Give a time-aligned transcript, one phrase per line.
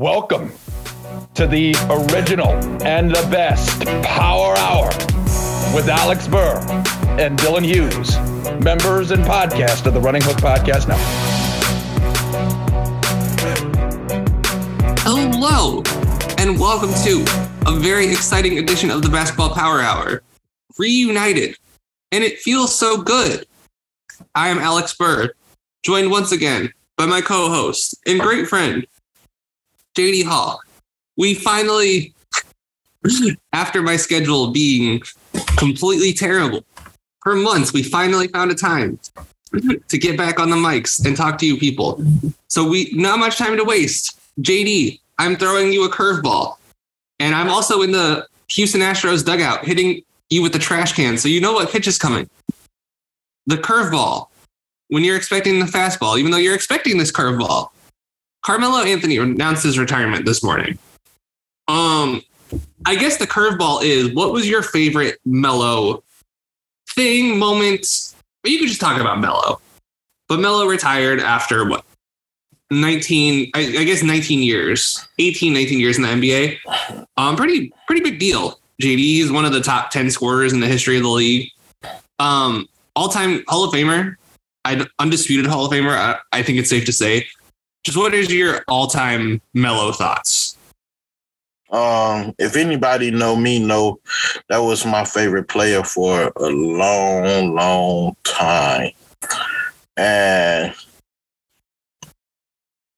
[0.00, 0.50] Welcome
[1.34, 2.52] to the original
[2.82, 4.86] and the best Power Hour
[5.74, 6.56] with Alex Burr
[7.20, 8.16] and Dylan Hughes,
[8.64, 10.96] members and podcast of the Running Hook Podcast Now.
[15.00, 15.82] Hello,
[16.38, 17.22] and welcome to
[17.70, 20.22] a very exciting edition of the Basketball Power Hour.
[20.78, 21.58] Reunited,
[22.10, 23.44] and it feels so good.
[24.34, 25.34] I am Alex Burr,
[25.82, 28.86] joined once again by my co host and great friend,
[30.00, 30.62] JD Hall.
[31.18, 32.14] We finally,
[33.52, 35.02] after my schedule being
[35.58, 36.64] completely terrible
[37.22, 38.98] for months, we finally found a time
[39.88, 42.02] to get back on the mics and talk to you people.
[42.48, 44.18] So we not much time to waste.
[44.40, 46.56] JD, I'm throwing you a curveball.
[47.18, 51.18] And I'm also in the Houston Astros dugout hitting you with the trash can.
[51.18, 52.30] So you know what pitch is coming.
[53.46, 54.28] The curveball.
[54.88, 57.68] When you're expecting the fastball, even though you're expecting this curveball.
[58.42, 60.78] Carmelo Anthony announced his retirement this morning.
[61.68, 62.22] Um,
[62.86, 66.02] I guess the curveball is what was your favorite Melo
[66.90, 68.14] thing, moment?
[68.44, 69.60] You could just talk about Melo.
[70.28, 71.84] But Melo retired after what?
[72.70, 77.06] 19, I, I, guess 19 years, 18, 19 years in the NBA.
[77.16, 78.60] Um, pretty, pretty big deal.
[78.80, 81.50] JD is one of the top 10 scorers in the history of the league.
[82.20, 84.14] Um, all time Hall of Famer,
[84.64, 85.96] I undisputed Hall of Famer.
[85.96, 87.26] I, I think it's safe to say.
[87.84, 90.56] Just what is your all time Melo thoughts?
[91.70, 94.00] Um, if anybody know me, know
[94.48, 98.90] that was my favorite player for a long, long time.
[99.96, 100.74] And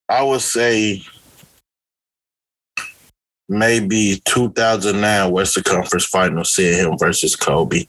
[0.09, 1.03] I would say
[3.49, 7.87] maybe 2009 Western Conference Final, seeing him versus Kobe.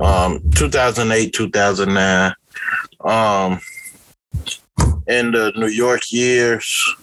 [0.00, 2.34] Um, 2008, 2009.
[3.00, 3.60] Um,
[5.06, 6.94] in the New York years,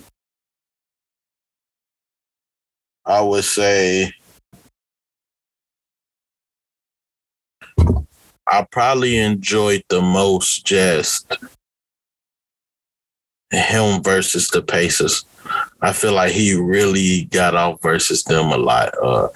[3.06, 4.14] I would say
[8.48, 11.38] I probably enjoyed the most just
[13.52, 15.26] him versus the Pacers.
[15.82, 18.94] I feel like he really got off versus them a lot.
[19.02, 19.27] Uh,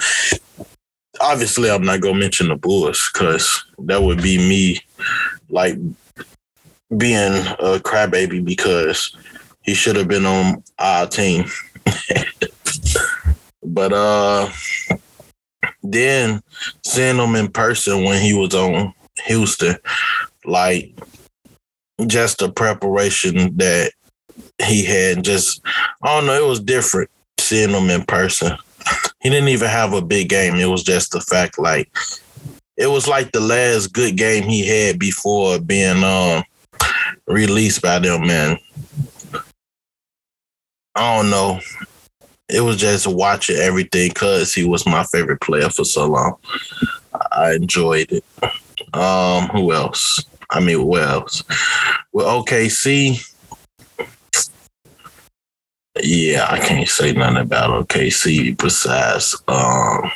[1.22, 4.80] obviously, I'm not gonna mention the Bulls because that would be me
[5.50, 5.78] like
[6.96, 9.16] being a crybaby because
[9.62, 11.46] he should have been on our team.
[13.64, 14.50] but uh,
[15.84, 16.42] then
[16.86, 18.94] seeing him in person when he was on
[19.26, 19.76] Houston,
[20.46, 20.97] like
[22.06, 23.92] just the preparation that
[24.64, 25.24] he had.
[25.24, 25.62] Just
[26.02, 27.09] I don't know, it was different
[27.40, 28.58] seeing him in person.
[29.20, 30.56] He didn't even have a big game.
[30.56, 31.90] It was just the fact like
[32.78, 36.44] it was like the last good game he had before being um
[37.28, 38.58] released by them, man.
[40.96, 41.60] I don't know.
[42.50, 46.38] It was just watching everything because he was my favorite player for so long.
[47.32, 48.24] I enjoyed it.
[48.94, 50.24] Um, who else?
[50.50, 51.44] I mean, who else?
[52.14, 53.22] Well, OKC,
[56.02, 60.12] yeah, I can't say nothing about OKC besides um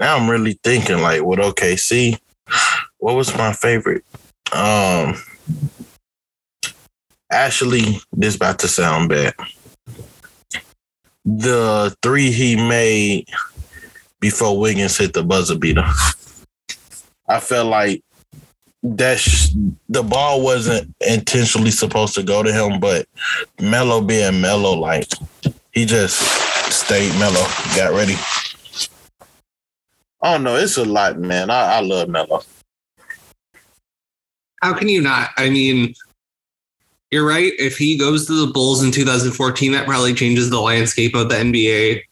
[0.00, 2.18] now I'm really thinking like with OKC,
[2.98, 4.04] what was my favorite?
[4.52, 5.14] Um
[7.30, 9.34] actually this about to sound bad.
[11.24, 13.28] The three he made
[14.20, 15.84] before Wiggins hit the buzzer beater.
[17.28, 18.02] I felt like
[18.82, 19.20] that
[19.88, 23.06] the ball wasn't intentionally supposed to go to him, but
[23.60, 25.06] Melo being Melo, like
[25.72, 26.18] he just
[26.72, 27.44] stayed mellow,
[27.76, 28.16] got ready.
[30.22, 31.50] Oh no, it's a lot, man.
[31.50, 32.42] I, I love Melo.
[34.62, 35.30] How can you not?
[35.36, 35.94] I mean,
[37.10, 37.52] you're right.
[37.58, 41.36] If he goes to the Bulls in 2014, that probably changes the landscape of the
[41.36, 42.02] NBA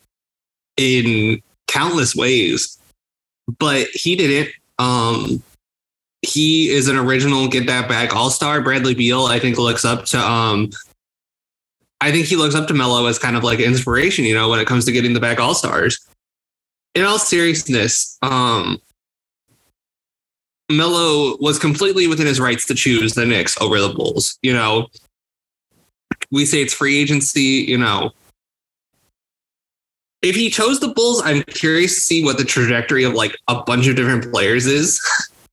[0.78, 2.78] in countless ways.
[3.58, 4.54] But he didn't.
[4.78, 5.42] Um,
[6.22, 8.60] he is an original get that back all star.
[8.60, 10.70] Bradley Beal, I think, looks up to um
[12.00, 14.60] I think he looks up to Melo as kind of like inspiration, you know, when
[14.60, 15.98] it comes to getting the back all stars.
[16.98, 18.82] In all seriousness, um
[20.68, 24.36] Melo was completely within his rights to choose the Knicks over the Bulls.
[24.42, 24.88] You know,
[26.32, 28.10] we say it's free agency, you know.
[30.22, 33.62] If he chose the Bulls, I'm curious to see what the trajectory of like a
[33.62, 35.00] bunch of different players is.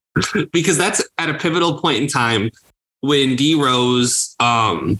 [0.51, 2.49] because that's at a pivotal point in time
[3.01, 4.99] when D Rose um,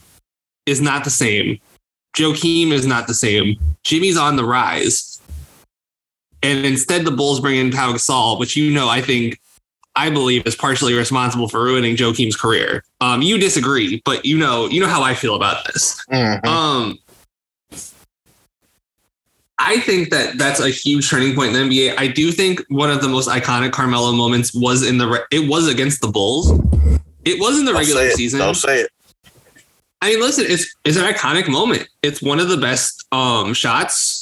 [0.68, 1.60] is not the same.
[2.16, 3.56] Joakim is not the same.
[3.84, 5.15] Jimmy's on the rise.
[6.46, 9.40] And instead, the Bulls bring in Pau Gasol, which you know I think
[9.96, 12.84] I believe, is partially responsible for ruining Joakim's career.
[13.00, 16.04] Um, you disagree, but you know, you know how I feel about this.
[16.12, 16.46] Mhm.
[16.46, 17.00] Um,
[19.58, 21.96] I think that that's a huge turning point in the NBA.
[21.98, 25.48] I do think one of the most iconic Carmelo moments was in the re- it
[25.48, 26.52] was against the Bulls.
[27.24, 28.40] It was in the regular season.
[28.40, 28.90] Don't say it.
[30.02, 31.88] I mean, listen, it's it's an iconic moment.
[32.04, 34.15] It's one of the best um shots.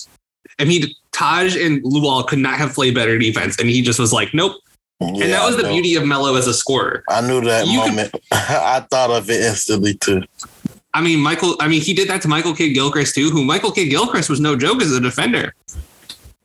[0.60, 4.14] I mean, Taj and Luol could not have played better defense, and he just was
[4.14, 4.56] like, nope.
[5.00, 7.04] and that was the beauty of Melo as a scorer.
[7.10, 8.16] I knew that You could- moment.
[8.32, 10.24] I thought of it instantly too.
[10.96, 11.56] I mean, Michael.
[11.60, 13.32] I mean, he did that to Michael Kidd Gilchrist too.
[13.32, 15.56] Who Michael Kidd Gilchrist was no joke as a defender.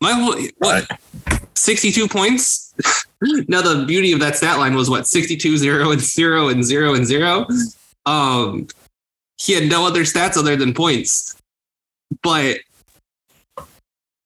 [0.01, 0.89] Michael, what,
[1.55, 2.75] sixty-two points.
[3.49, 6.95] now the beauty of that stat line was what 62, 0, and zero and zero
[6.95, 7.47] and zero.
[8.07, 8.69] Um,
[9.37, 11.37] he had no other stats other than points,
[12.23, 12.59] but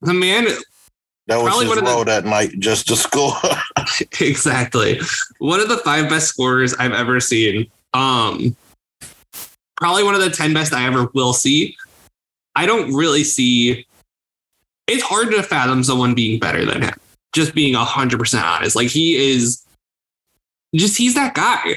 [0.02, 0.44] the man
[1.28, 3.34] That was Probably his one the- that night, just to score.
[4.20, 5.00] exactly
[5.38, 7.70] one of the five best scorers I've ever seen.
[7.94, 8.56] Um,
[9.76, 11.76] probably one of the ten best I ever will see.
[12.54, 13.86] I don't really see.
[14.86, 16.94] It's hard to fathom someone being better than him.
[17.32, 19.64] Just being hundred percent honest, like he is.
[20.74, 21.74] Just he's that guy,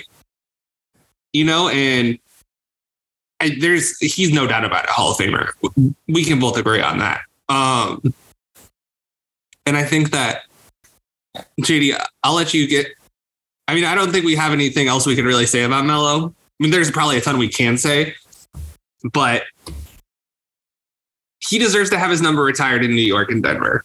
[1.34, 2.18] you know, and,
[3.42, 5.50] and there's he's no doubt about it, Hall of Famer.
[6.08, 7.22] We can both agree on that.
[7.50, 8.14] Um,
[9.66, 10.44] and I think that
[11.62, 12.88] JD, I'll let you get.
[13.68, 16.28] I mean, I don't think we have anything else we can really say about Melo.
[16.28, 16.34] I
[16.64, 18.14] mean, there's probably a ton we can say,
[19.12, 19.44] but
[21.40, 23.84] he deserves to have his number retired in New York and Denver.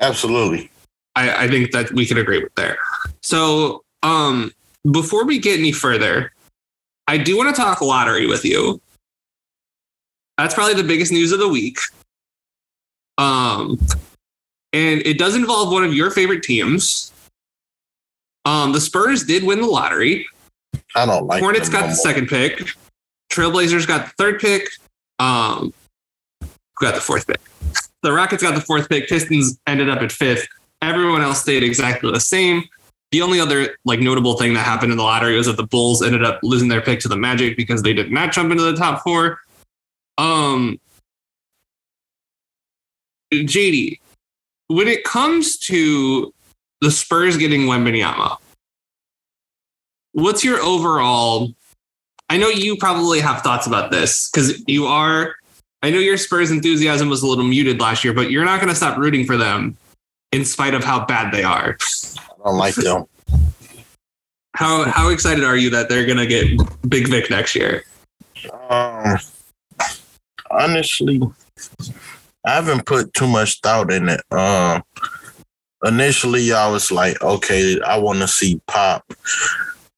[0.00, 0.70] Absolutely.
[1.14, 2.78] I, I think that we can agree with there.
[3.22, 4.52] So, um,
[4.90, 6.32] before we get any further,
[7.06, 8.80] I do want to talk lottery with you.
[10.38, 11.78] That's probably the biggest news of the week.
[13.22, 13.78] Um,
[14.72, 17.12] and it does involve one of your favorite teams.
[18.44, 20.26] Um, the Spurs did win the lottery.
[20.96, 22.60] I don't like Hornets got the second pick.
[23.30, 24.68] Trailblazers got the third pick.
[25.18, 25.72] Um,
[26.80, 27.40] got the fourth pick.
[28.02, 29.08] The Rockets got the fourth pick.
[29.08, 30.48] Pistons ended up at fifth.
[30.80, 32.64] Everyone else stayed exactly the same.
[33.12, 36.02] The only other like notable thing that happened in the lottery was that the Bulls
[36.02, 38.74] ended up losing their pick to the Magic because they did not jump into the
[38.74, 39.38] top four.
[40.18, 40.80] Um,
[43.32, 43.98] JD,
[44.68, 46.32] when it comes to
[46.80, 48.36] the Spurs getting Wembanyama,
[50.12, 51.52] what's your overall?
[52.28, 55.36] I know you probably have thoughts about this because you are.
[55.82, 58.70] I know your Spurs enthusiasm was a little muted last year, but you're not going
[58.70, 59.76] to stop rooting for them
[60.30, 61.76] in spite of how bad they are.
[62.18, 63.04] I don't like them.
[64.54, 66.58] How how excited are you that they're going to get
[66.88, 67.84] Big Vic next year?
[68.68, 69.18] Um,
[70.50, 71.20] honestly,
[72.44, 74.20] I haven't put too much thought in it.
[74.32, 74.82] Um,
[75.84, 79.04] initially, I was like, okay, I want to see Pop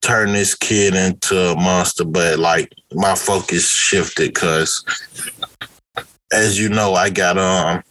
[0.02, 4.84] turn this kid into a monster, but like my focus shifted because,
[6.30, 7.82] as you know, I got um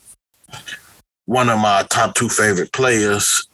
[1.25, 3.47] one of my top two favorite players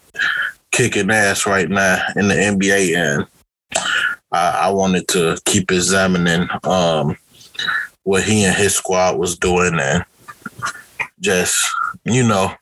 [0.71, 3.25] kicking ass right now in the NBA, and
[4.31, 7.15] I, I wanted to keep examining um,
[8.03, 10.03] what he and his squad was doing, and
[11.21, 11.69] just
[12.05, 12.53] you know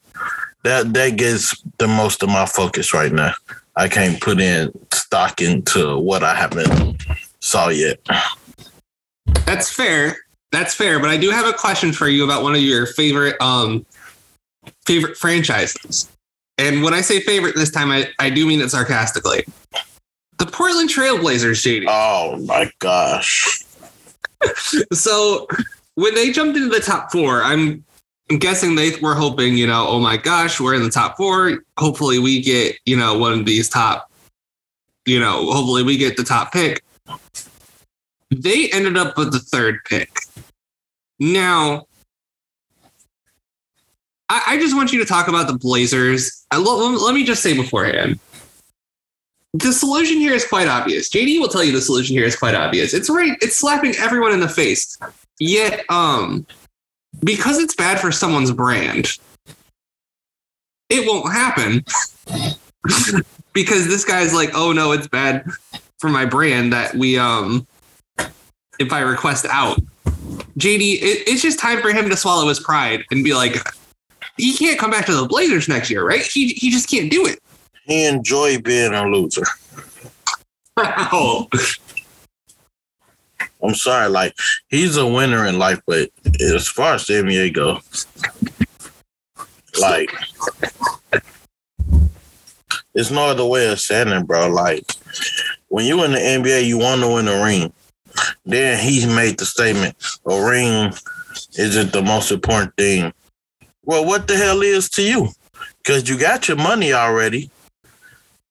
[0.63, 3.33] that that gets the most of my focus right now.
[3.75, 7.03] I can't put in stock into what I haven't
[7.39, 7.99] saw yet.
[9.45, 10.17] That's fair.
[10.51, 10.99] That's fair.
[10.99, 13.85] But I do have a question for you about one of your favorite um
[14.85, 16.09] favorite franchises.
[16.57, 19.45] And when I say favorite this time, I, I do mean it sarcastically.
[20.39, 21.85] The Portland Trailblazers, JD.
[21.87, 23.63] Oh my gosh!
[24.93, 25.47] so
[25.95, 27.83] when they jumped into the top four, I'm
[28.29, 31.63] I'm guessing they were hoping, you know, oh my gosh, we're in the top four.
[31.77, 34.11] Hopefully we get, you know, one of these top,
[35.05, 36.83] you know, hopefully we get the top pick.
[38.29, 40.19] They ended up with the third pick.
[41.19, 41.87] Now,
[44.29, 46.45] I, I just want you to talk about the Blazers.
[46.51, 48.19] I, let, let me just say beforehand.
[49.53, 51.09] The solution here is quite obvious.
[51.09, 52.93] JD will tell you the solution here is quite obvious.
[52.93, 54.97] It's right, it's slapping everyone in the face.
[55.39, 56.45] Yet, um,
[57.23, 59.07] because it's bad for someone's brand,
[60.89, 61.83] it won't happen.
[63.53, 65.45] because this guy's like, oh no, it's bad
[65.97, 67.65] for my brand that we um
[68.79, 69.79] if I request out.
[70.59, 73.55] JD, it, it's just time for him to swallow his pride and be like,
[74.37, 76.21] he can't come back to the Blazers next year, right?
[76.21, 77.39] He he just can't do it.
[77.85, 79.43] He enjoy being a loser.
[80.77, 81.47] Wow.
[83.63, 84.35] I'm sorry, like
[84.69, 87.79] he's a winner in life, but as far as the NBA go,
[89.79, 90.11] like
[92.97, 94.49] It's no other way of saying it, bro.
[94.49, 94.83] Like
[95.67, 97.71] when you in the NBA, you want to win a ring.
[98.43, 100.91] Then he made the statement, a ring
[101.59, 103.13] isn't the most important thing.
[103.83, 105.29] Well, what the hell is to you?
[105.77, 107.51] Because you got your money already.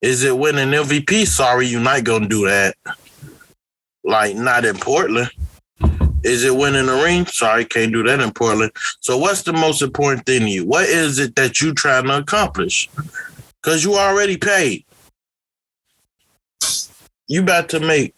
[0.00, 1.26] Is it winning MVP?
[1.26, 2.76] Sorry, you're not gonna do that.
[4.04, 5.30] Like not in Portland.
[6.26, 7.24] Is it winning a ring?
[7.26, 8.72] Sorry, can't do that in Portland.
[8.98, 10.66] So what's the most important thing to you?
[10.66, 12.90] What is it that you trying to accomplish?
[13.62, 14.84] Because you already paid.
[17.28, 18.16] You about to make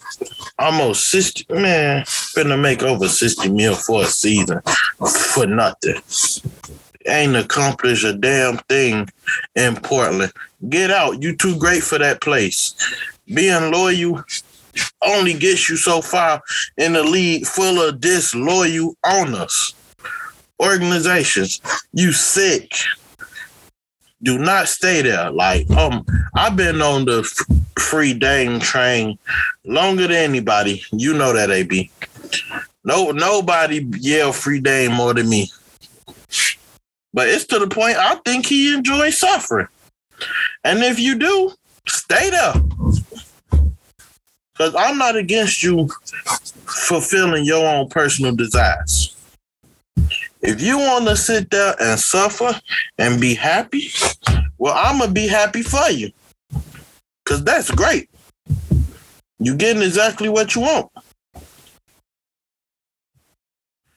[0.58, 4.62] almost 60 man, finna make over 60 mil for a season
[5.34, 6.00] for nothing.
[7.06, 9.06] Ain't accomplished a damn thing
[9.54, 10.32] in Portland.
[10.70, 11.22] Get out.
[11.22, 12.74] You too great for that place.
[13.26, 14.24] Being loyal
[15.02, 16.42] only gets you so far
[16.76, 19.74] in a league full of disloyal owners,
[20.60, 21.60] organizations.
[21.92, 22.72] You sick.
[24.22, 25.30] Do not stay there.
[25.30, 26.04] Like, um,
[26.34, 27.22] I've been on the
[27.78, 29.16] free Dame train
[29.64, 30.82] longer than anybody.
[30.92, 31.90] You know that, AB.
[32.84, 35.50] No, nobody yell free Dame more than me.
[37.12, 39.68] But it's to the point I think he enjoys suffering.
[40.64, 41.52] And if you do,
[41.86, 42.54] stay there.
[44.58, 45.88] Because I'm not against you
[46.66, 49.14] fulfilling your own personal desires.
[50.42, 52.60] If you want to sit there and suffer
[52.98, 53.90] and be happy,
[54.58, 56.10] well, I'm going to be happy for you.
[57.24, 58.10] Because that's great.
[59.38, 60.90] You're getting exactly what you want.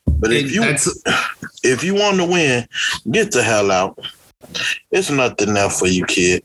[0.06, 0.64] But if you
[1.64, 2.68] if you want to win,
[3.10, 3.98] get the hell out.
[4.92, 6.44] It's nothing there for you, kid.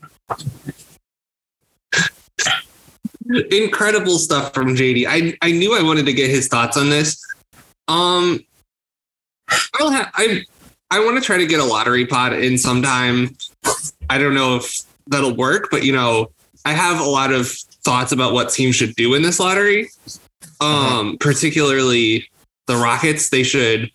[3.51, 5.05] Incredible stuff from JD.
[5.07, 7.21] I I knew I wanted to get his thoughts on this.
[7.87, 8.39] Um,
[9.79, 10.43] I'll have I
[10.89, 13.35] I want to try to get a lottery pot in sometime.
[14.09, 16.31] I don't know if that'll work, but you know,
[16.65, 17.49] I have a lot of
[17.83, 19.89] thoughts about what teams should do in this lottery.
[20.59, 21.15] Um, uh-huh.
[21.19, 22.29] particularly
[22.67, 23.29] the Rockets.
[23.29, 23.91] They should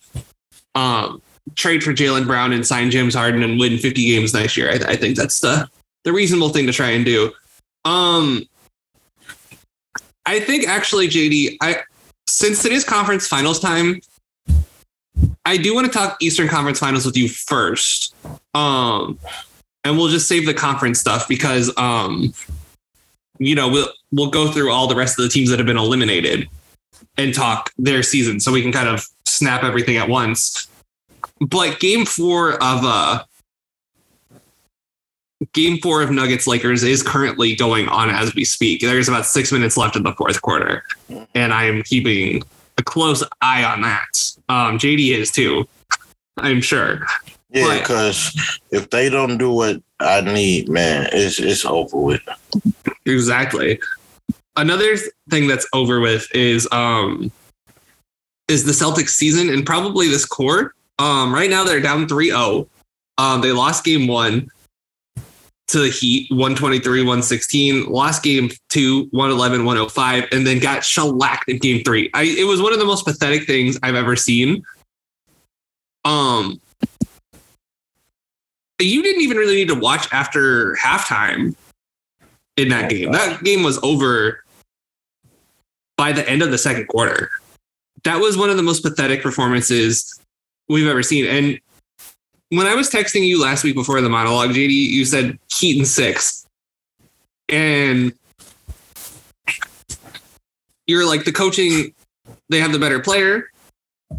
[0.75, 1.21] um
[1.55, 4.71] trade for Jaylen Brown and sign James Harden and win 50 games next year.
[4.71, 5.67] I, I think that's the
[6.03, 7.31] the reasonable thing to try and do.
[7.85, 8.43] Um,
[10.25, 11.83] I think actually, JD, I
[12.27, 13.99] since it is conference finals time,
[15.45, 18.15] I do want to talk Eastern Conference Finals with you first.
[18.53, 19.19] Um,
[19.83, 22.33] and we'll just save the conference stuff because um,
[23.39, 25.77] you know, we'll we'll go through all the rest of the teams that have been
[25.77, 26.49] eliminated
[27.17, 30.67] and talk their season so we can kind of snap everything at once.
[31.39, 33.23] But game four of uh
[35.53, 38.81] game four of Nuggets Lakers is currently going on as we speak.
[38.81, 40.83] There's about six minutes left in the fourth quarter.
[41.35, 42.43] And I am keeping
[42.77, 44.35] a close eye on that.
[44.49, 45.67] Um, JD is too,
[46.37, 47.05] I'm sure.
[47.49, 52.21] Yeah, because if they don't do what I need, man, it's it's over with.
[53.05, 53.79] Exactly.
[54.55, 54.97] Another
[55.29, 57.31] thing that's over with is um
[58.47, 60.73] is the Celtics season and probably this core.
[60.99, 62.67] Um, right now they're down 3-0.
[63.17, 64.49] Um, they lost game one
[65.73, 67.85] to the Heat, 123, 116.
[67.87, 72.09] Lost game two, 111, 105, and then got shellacked in game three.
[72.13, 74.63] I, it was one of the most pathetic things I've ever seen.
[76.05, 76.61] Um,
[78.79, 81.55] you didn't even really need to watch after halftime
[82.55, 83.11] in that game.
[83.11, 84.43] That game was over
[85.97, 87.29] by the end of the second quarter.
[88.03, 90.19] That was one of the most pathetic performances
[90.67, 91.25] we've ever seen.
[91.25, 91.59] And
[92.57, 95.85] when I was texting you last week before the monologue, JD, you said Heat in
[95.85, 96.45] six.
[97.49, 98.13] And
[100.87, 101.93] you're like the coaching,
[102.49, 103.49] they have the better player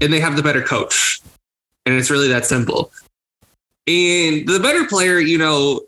[0.00, 1.21] and they have the better coach.
[1.87, 2.93] And it's really that simple.
[3.87, 5.83] And the better player, you know,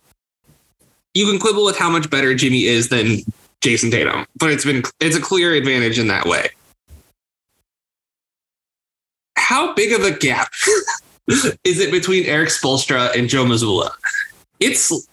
[1.14, 3.18] you can quibble with how much better Jimmy is than
[3.62, 6.50] Jayson Tatum, but it's been it's a clear advantage in that way.
[9.36, 10.50] How big of a gap
[11.28, 13.90] is it between Erik Spoelstra and Joe Mazzulla?
[14.60, 15.08] It's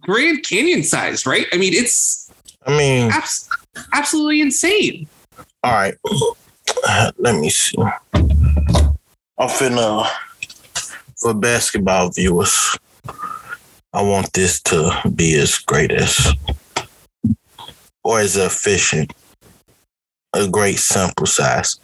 [0.00, 1.46] Grand Canyon sized, right?
[1.52, 2.30] I mean, it's.
[2.66, 3.48] I mean, abs-
[3.92, 5.06] absolutely insane.
[5.62, 5.94] All right,
[7.18, 7.76] let me see.
[9.36, 10.08] I'm finna
[11.16, 12.76] for basketball viewers.
[13.92, 16.34] I want this to be as great as
[18.02, 19.12] or as efficient,
[20.34, 21.78] a great sample size.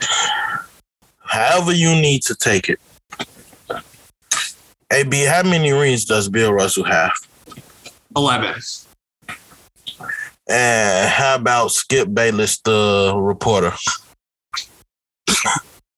[1.18, 2.80] However, you need to take it.
[4.92, 7.12] AB, how many rings does Bill Russell have?
[8.16, 8.60] 11.
[10.48, 13.72] And how about Skip Bayless, the reporter?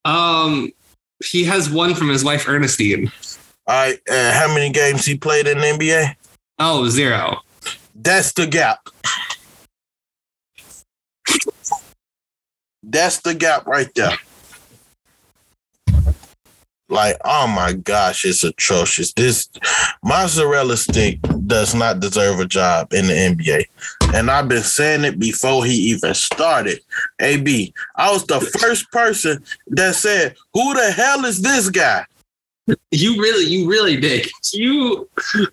[0.05, 0.71] Um,
[1.25, 3.11] he has one from his wife Ernestine.
[3.67, 6.17] All right, and how many games he played in the NBA?
[6.59, 7.39] Oh, zero.
[7.95, 8.89] That's the gap.
[12.83, 14.19] That's the gap right there.
[16.93, 19.13] Like, oh my gosh, it's atrocious.
[19.15, 19.49] This
[20.05, 23.65] mozzarella stick does not deserve a job in the NBA.
[24.15, 26.81] And I've been saying it before he even started.
[27.19, 32.05] AB, I was the first person that said, Who the hell is this guy?
[32.91, 34.31] You really, you really did.
[34.53, 35.09] You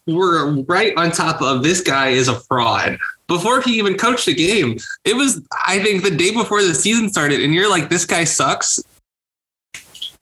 [0.06, 4.34] were right on top of this guy is a fraud before he even coached the
[4.36, 4.78] game.
[5.06, 8.26] It was, I think, the day before the season started, and you're like, this guy
[8.26, 8.84] sucks.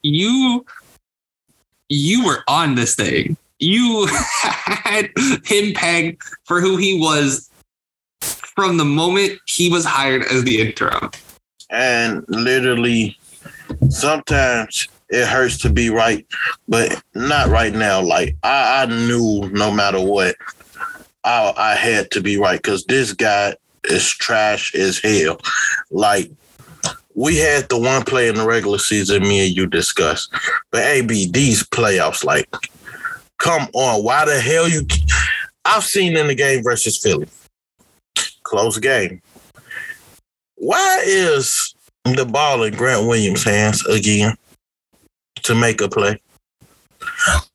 [0.04, 0.66] You,
[1.90, 3.38] you were on this thing.
[3.60, 4.08] You
[4.42, 5.10] had
[5.46, 7.50] him pegged for who he was
[8.22, 11.12] from the moment he was hired as the interim.
[11.70, 13.18] And literally,
[13.90, 16.26] sometimes it hurts to be right,
[16.68, 18.02] but not right now.
[18.02, 20.36] Like I, I knew no matter what,
[21.24, 25.40] I, I had to be right because this guy is trash as hell.
[25.92, 26.32] Like
[27.18, 30.34] we had the one play in the regular season me and you discussed,
[30.72, 32.48] but AB these playoffs, like,
[33.38, 34.88] come on, why the hell you?
[35.66, 37.28] I've seen in the game versus Philly,
[38.44, 39.22] close game.
[40.56, 44.38] Why is the ball in Grant Williams' hands again?
[45.48, 46.22] to make a play.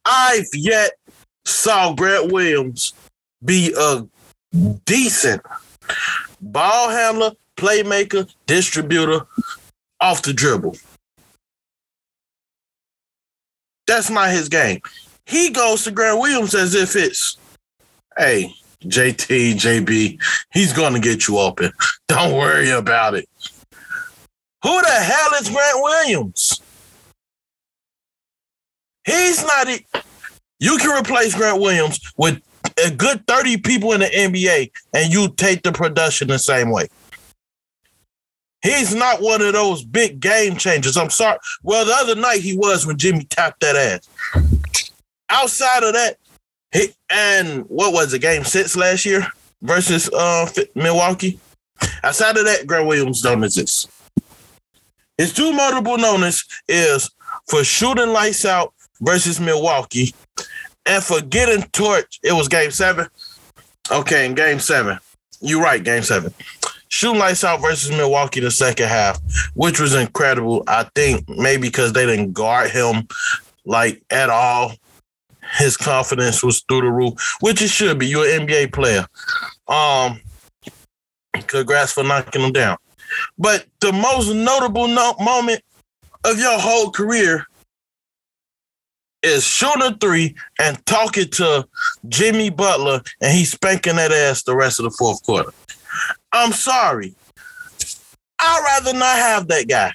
[0.07, 0.93] I've yet
[1.45, 2.95] saw Grant Williams
[3.45, 4.07] be a
[4.87, 5.43] decent
[6.41, 9.27] ball handler, playmaker, distributor
[10.01, 10.77] off the dribble.
[13.87, 14.81] That's not his game.
[15.27, 17.37] He goes to Grant Williams as if it's,
[18.17, 18.55] hey,
[18.85, 20.21] JT, JB,
[20.53, 21.73] he's going to get you open.
[22.09, 23.29] Don't worry about it.
[24.63, 26.61] Who the hell is Grant Williams?
[29.05, 29.69] He's not.
[30.61, 32.41] You can replace Grant Williams with
[32.85, 36.89] a good 30 people in the NBA and you take the production the same way.
[38.63, 40.97] He's not one of those big game changers.
[40.97, 41.39] I'm sorry.
[41.63, 44.09] Well, the other night he was when Jimmy tapped that ass.
[45.29, 46.19] Outside of that,
[46.73, 49.27] he and what was the game six last year
[49.63, 51.41] versus uh, Milwaukee?
[52.05, 53.91] Outside of that, Grant Williams don't exist.
[55.19, 57.11] His two notable knownness is
[57.49, 60.15] for shooting lights out versus Milwaukee.
[60.87, 63.09] And for getting torch, it was game seven.
[63.91, 64.99] Okay, in game seven.
[65.41, 66.33] You're right, game seven.
[66.93, 69.19] Shooting lights out versus Milwaukee the second half,
[69.55, 70.63] which was incredible.
[70.69, 73.09] I think maybe because they didn't guard him
[73.65, 74.75] like at all.
[75.57, 78.09] His confidence was through the roof, which it should be.
[78.09, 79.07] You're an NBA player.
[79.69, 80.21] Um,
[81.47, 82.77] congrats for knocking him down.
[83.39, 85.63] But the most notable no- moment
[86.25, 87.47] of your whole career
[89.23, 91.67] is shooting a three and talking to
[92.09, 95.53] Jimmy Butler, and he's spanking that ass the rest of the fourth quarter.
[96.33, 97.15] I'm sorry.
[98.39, 99.93] I'd rather not have that guy.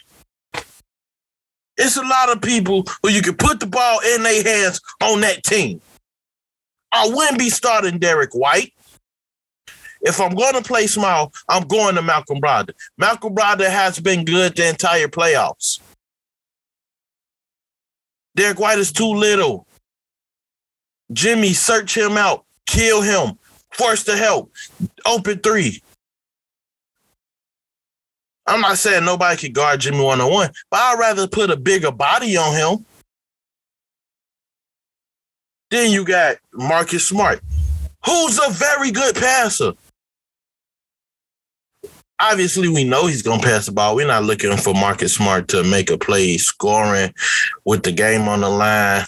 [1.77, 5.21] It's a lot of people who you can put the ball in their hands on
[5.21, 5.81] that team.
[6.91, 8.73] I wouldn't be starting Derrick White.
[10.01, 12.73] If I'm going to play small, I'm going to Malcolm Brogdon.
[12.97, 15.79] Malcolm Brogdon has been good the entire playoffs.
[18.35, 19.67] Derrick White is too little.
[21.11, 23.37] Jimmy, search him out, kill him,
[23.71, 24.51] force the help,
[25.05, 25.81] open three.
[28.47, 31.57] I'm not saying nobody can guard Jimmy one on one, but I'd rather put a
[31.57, 32.85] bigger body on him.
[35.69, 37.41] Then you got Marcus Smart,
[38.05, 39.73] who's a very good passer
[42.19, 43.95] obviously we know he's gonna pass the ball.
[43.95, 47.13] We're not looking for Marcus Smart to make a play scoring
[47.65, 49.05] with the game on the line.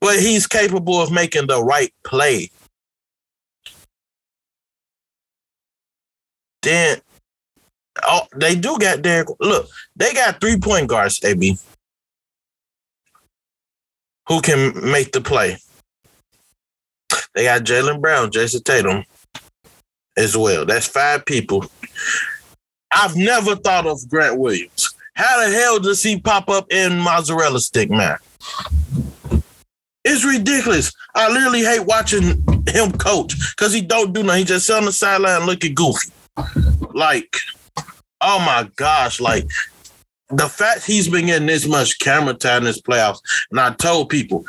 [0.00, 2.50] But he's capable of making the right play.
[6.62, 7.00] Then
[8.08, 9.28] oh, they do got Derrick.
[9.40, 11.58] Look, they got three point guards, AB,
[14.26, 15.58] who can make the play.
[17.34, 19.04] They got Jalen Brown, Jayson Tatum,
[20.16, 20.64] as well.
[20.66, 21.64] That's five people.
[22.90, 24.94] I've never thought of Grant Williams.
[25.14, 28.18] How the hell does he pop up in mozzarella stick, man?
[30.04, 30.92] It's ridiculous.
[31.14, 34.40] I literally hate watching him coach because he don't do nothing.
[34.40, 36.10] He just sit on the sideline looking goofy.
[36.94, 37.36] Like,
[38.20, 39.48] oh my gosh, like
[40.30, 44.08] the fact he's been getting this much camera time in this playoffs, and I told
[44.08, 44.44] people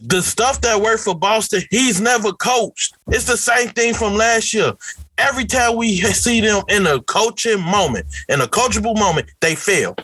[0.00, 2.94] the stuff that worked for Boston, he's never coached.
[3.08, 4.72] It's the same thing from last year.
[5.18, 9.96] Every time we see them in a coaching moment, in a coachable moment, they fail.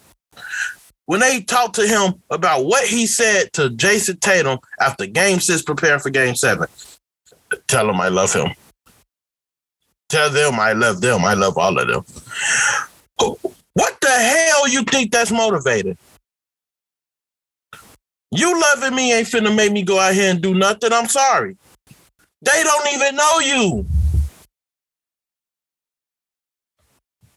[1.07, 5.61] When they talk to him about what he said to Jayson Tatum after game six,
[5.61, 6.69] preparing for game seven,
[7.67, 8.53] tell him I love him.
[10.13, 11.25] Tell them I love them.
[11.25, 12.05] I love all of them.
[13.73, 15.97] What the hell you think that's motivated?
[18.31, 20.93] You loving me ain't finna make me go out here and do nothing.
[20.93, 21.57] I'm sorry.
[22.43, 23.87] They don't even know you.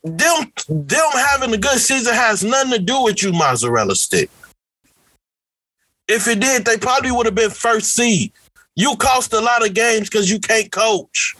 [0.03, 4.29] Them, them having a good season has nothing to do with you, mozzarella stick.
[6.09, 8.33] If it did, they probably would have been first seed.
[8.75, 11.37] You cost a lot of games because you can't coach.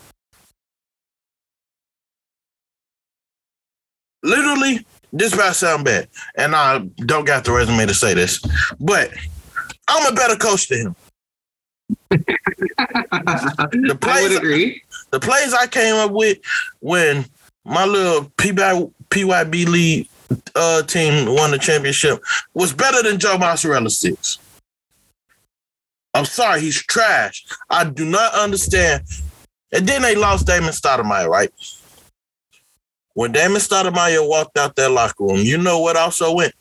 [4.26, 8.40] Literally, this might sound bad, and I don't got the resume to say this,
[8.80, 9.12] but
[9.88, 10.96] I'm a better coach than him.
[12.10, 14.82] the plays, I would agree.
[15.12, 16.38] The plays I came up with
[16.80, 17.24] when
[17.64, 20.08] my little PY, PYB league
[20.56, 22.20] uh, team won the championship
[22.54, 24.38] was better than Joe Mozzarella six.
[26.14, 27.46] I'm sorry, he's trash.
[27.70, 29.04] I do not understand.
[29.72, 31.52] And then they lost Damon Stoudamire, right?
[33.16, 36.52] When Damon Stoudamire walked out that locker room, you know what also went?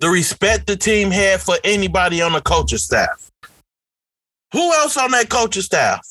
[0.00, 3.30] The respect the team had for anybody on the coaching staff.
[4.52, 6.04] Who else on that coaching staff?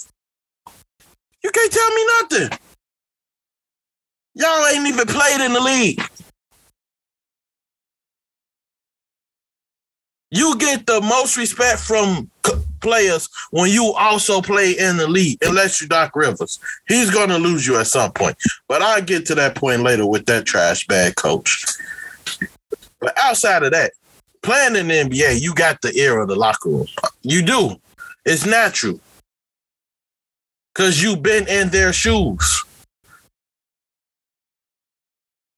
[1.43, 2.59] You can't tell me nothing.
[4.35, 6.01] Y'all ain't even played in the league.
[10.31, 12.31] You get the most respect from
[12.81, 16.59] players when you also play in the league, unless you Doc Rivers.
[16.87, 18.37] He's going to lose you at some point.
[18.67, 21.65] But I'll get to that point later with that trash bag coach.
[22.99, 23.93] But outside of that,
[24.41, 26.87] playing in the NBA, you got the ear of the locker room.
[27.21, 27.75] You do.
[28.25, 28.99] It's natural.
[30.73, 32.63] Because you've been in their shoes.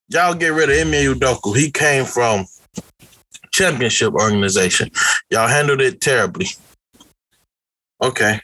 [0.08, 1.56] Y'all get rid of Ime Udoka.
[1.56, 2.46] He came from
[3.52, 4.90] championship organization.
[5.30, 6.48] Y'all handled it terribly.
[8.02, 8.40] Okay.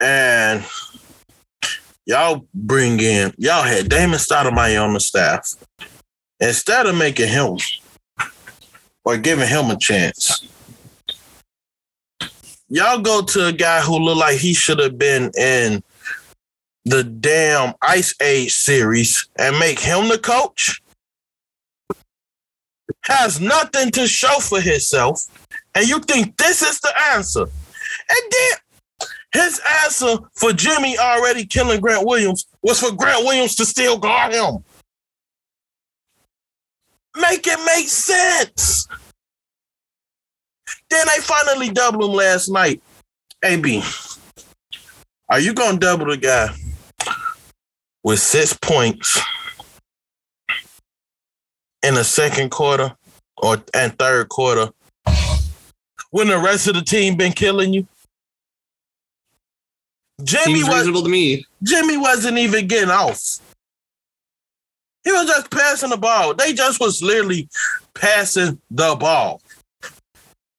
[0.00, 0.64] And
[2.06, 5.54] y'all bring in, y'all had Damon Stoudamire on the staff.
[6.40, 7.58] Instead of making him
[9.04, 10.48] or giving him a chance,
[12.68, 15.82] y'all go to a guy who looked like he should have been in
[16.86, 20.80] the damn Ice Age series and make him the coach
[23.02, 25.26] has nothing to show for himself,
[25.74, 27.42] and you think this is the answer.
[27.42, 28.58] And then
[29.32, 34.32] his answer for Jimmy already killing Grant Williams was for Grant Williams to still guard
[34.32, 34.64] him.
[37.16, 38.88] Make it make sense.
[40.88, 42.82] Then they finally doubled him last night.
[43.42, 43.82] AB,
[45.30, 46.48] are you going to double the guy
[48.04, 49.18] with six points
[51.82, 52.94] in the second quarter
[53.38, 54.70] or and third quarter
[56.10, 57.86] when the rest of the team been killing you?
[60.22, 61.46] Jimmy Seems was reasonable to me.
[61.62, 63.38] Jimmy wasn't even getting off.
[65.04, 66.34] He was just passing the ball.
[66.34, 67.48] They just was literally
[67.94, 69.40] passing the ball.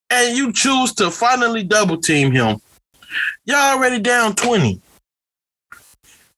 [0.10, 2.60] And you choose to finally double team him.
[3.46, 4.82] Y'all already down 20.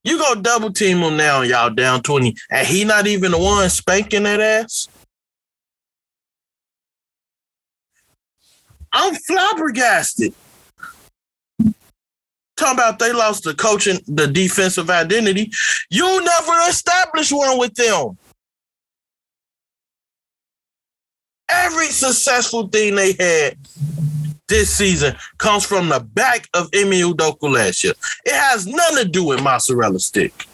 [0.04, 3.70] You go double team him now, y'all down 20, and he not even the one
[3.70, 4.90] spanking that ass.
[8.94, 10.34] I'm flabbergasted.
[12.56, 15.52] Talking about they lost the coaching, the defensive identity.
[15.90, 18.18] You never established one with them.
[21.50, 23.58] Every successful thing they had
[24.48, 27.94] this season comes from the back of Ime Udoka last year.
[28.26, 30.46] It has nothing to do with mozzarella stick.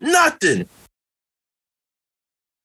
[0.00, 0.68] Nothing.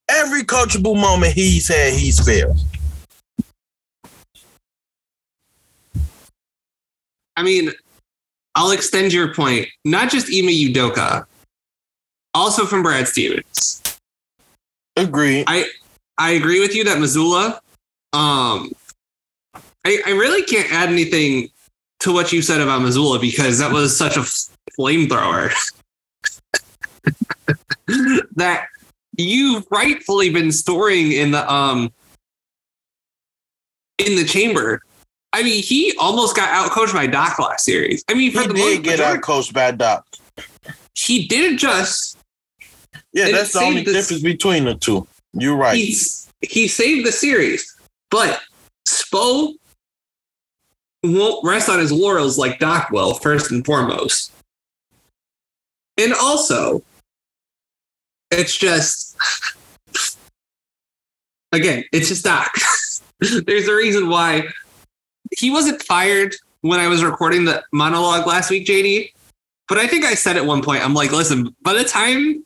[0.09, 2.59] Every coachable moment he's had, he's failed.
[7.36, 7.72] I mean,
[8.56, 9.67] I'll extend your point.
[9.86, 11.26] Not just Ime Udoka,
[12.34, 13.82] also from Brad Stevens.
[14.96, 15.43] Agree.
[15.48, 15.65] I
[16.17, 17.60] I agree with you that Mazzulla.
[18.13, 18.72] um,
[19.86, 21.50] I, I really can't add anything
[22.02, 24.26] to what you said about Mazzulla because that was such a
[24.80, 25.52] flamethrower
[28.36, 28.67] that
[29.17, 31.91] you've rightfully been storing in the um
[33.98, 34.82] in the chamber.
[35.34, 38.04] I mean, he almost got outcoached by Doc last series.
[38.08, 40.06] I mean, for he did get outcoached by Doc.
[40.96, 42.17] He did adjust.
[43.12, 45.08] Yeah, that's the only the, difference between the two.
[45.34, 45.76] You're right.
[45.76, 47.76] he saved the series,
[48.12, 48.41] but
[48.88, 49.54] Spo
[51.04, 54.32] won't rest on his laurels like Doc will, first and foremost.
[55.98, 56.84] And also,
[58.32, 59.15] it's just,
[61.52, 62.56] again, it's just Doc.
[63.19, 64.48] There's a reason why
[65.38, 69.12] he wasn't fired when I was recording the monologue last week, JD.
[69.67, 72.43] But I think I said at one point, I'm like, listen, by the time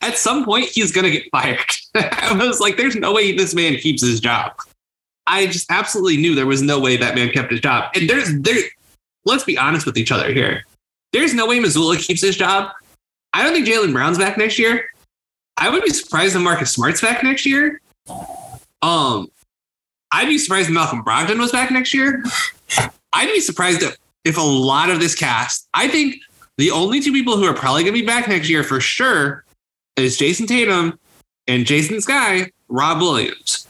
[0.00, 1.58] at some point he's gonna get fired.
[1.94, 4.52] I was like, there's no way this man keeps his job.
[5.26, 7.90] I just absolutely knew there was no way that man kept his job.
[7.94, 8.62] And there's there
[9.24, 10.64] let's be honest with each other here.
[11.12, 12.70] There's no way Mazzulla keeps his job.
[13.32, 14.86] I don't think Jaylen Brown's back next year.
[15.56, 17.80] I would be surprised if Marcus Smart's back next year.
[18.82, 19.28] Um,
[20.12, 22.22] I'd be surprised if Malcolm Brogdon was back next year.
[23.12, 26.16] I'd be surprised if, if a lot of this cast, I think
[26.58, 29.44] the only two people who are probably going to be back next year for sure
[29.96, 30.98] is Jayson Tatum
[31.46, 33.66] and Jason Sky, Rob Williams.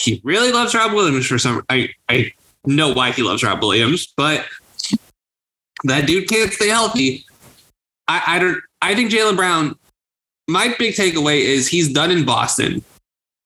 [0.00, 1.64] He really loves Rob Williams for some.
[1.68, 2.32] I I
[2.66, 4.44] know why he loves Rob Williams, but
[5.84, 7.24] that dude can't stay healthy.
[8.08, 8.58] I, I don't.
[8.80, 9.76] I think Jaylen Brown.
[10.48, 12.82] My big takeaway is he's done in Boston.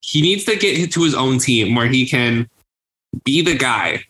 [0.06, 2.48] He needs to get to his own team where he can
[3.24, 4.04] be the guy.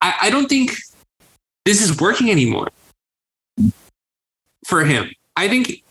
[0.00, 0.72] I, I don't think
[1.66, 2.68] this is working anymore
[4.64, 5.10] for him.
[5.36, 5.84] I think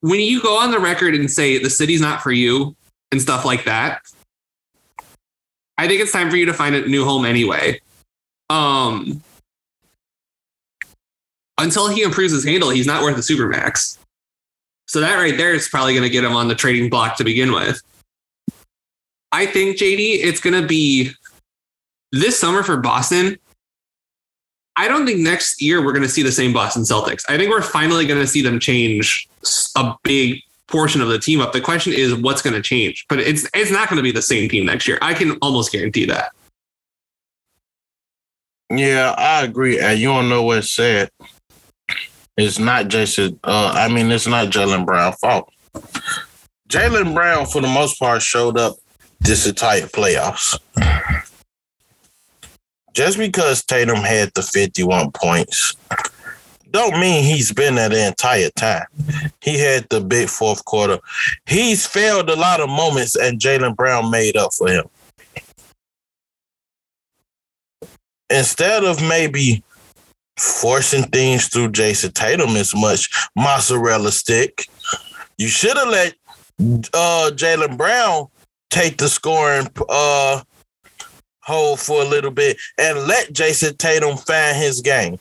[0.00, 2.76] when you go on the record and say the city's not for you
[3.10, 4.02] and stuff like that,
[5.76, 7.80] I think it's time for you to find a new home anyway.
[8.48, 9.22] Um,
[11.58, 13.98] until he improves his handle, he's not worth a supermax.
[14.86, 17.24] So that right there is probably going to get him on the trading block to
[17.24, 17.82] begin with.
[19.32, 21.10] I think JD, it's going to be
[22.12, 23.38] this summer for Boston.
[24.76, 27.24] I don't think next year we're going to see the same Boston Celtics.
[27.28, 29.28] I think we're finally going to see them change
[29.76, 31.52] a big portion of the team up.
[31.52, 34.22] The question is what's going to change, but it's it's not going to be the
[34.22, 34.98] same team next year.
[35.02, 36.32] I can almost guarantee that.
[38.70, 39.80] Yeah, I agree.
[39.80, 41.10] And you don't know what's said.
[42.36, 43.38] It's not Jayson.
[43.42, 45.52] Uh, I mean, it's not Jaylen Brown fault.
[46.68, 48.76] Jaylen Brown, for the most part, showed up
[49.20, 50.58] this entire playoffs.
[52.92, 55.76] Just because Tatum had the 51 points,
[56.70, 58.86] don't mean he's been there the entire time.
[59.40, 60.98] He had the big fourth quarter.
[61.46, 64.84] He's failed a lot of moments, and Jaylen Brown made up for him.
[68.28, 69.62] Instead of maybe
[70.36, 74.66] forcing things through Jayson Tatum as much mozzarella stick,
[75.38, 76.14] you should have let
[76.94, 78.28] uh, Jaylen Brown
[78.70, 80.42] take the scoring uh,
[81.42, 85.18] hold for a little bit and let Jayson Tatum find his game.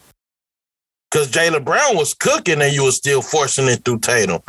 [1.11, 4.41] Because Jaylen Brown was cooking and you were still forcing it through Tatum.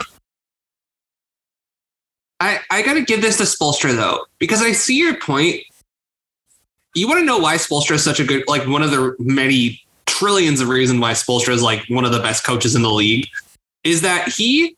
[2.39, 5.61] I, I got to give this to Spoelstra, though, because I see your point.
[6.95, 9.83] You want to know why Spoelstra is such a good, like one of the many
[10.07, 13.27] trillions of reasons why Spoelstra is like one of the best coaches in the league
[13.85, 14.77] is that he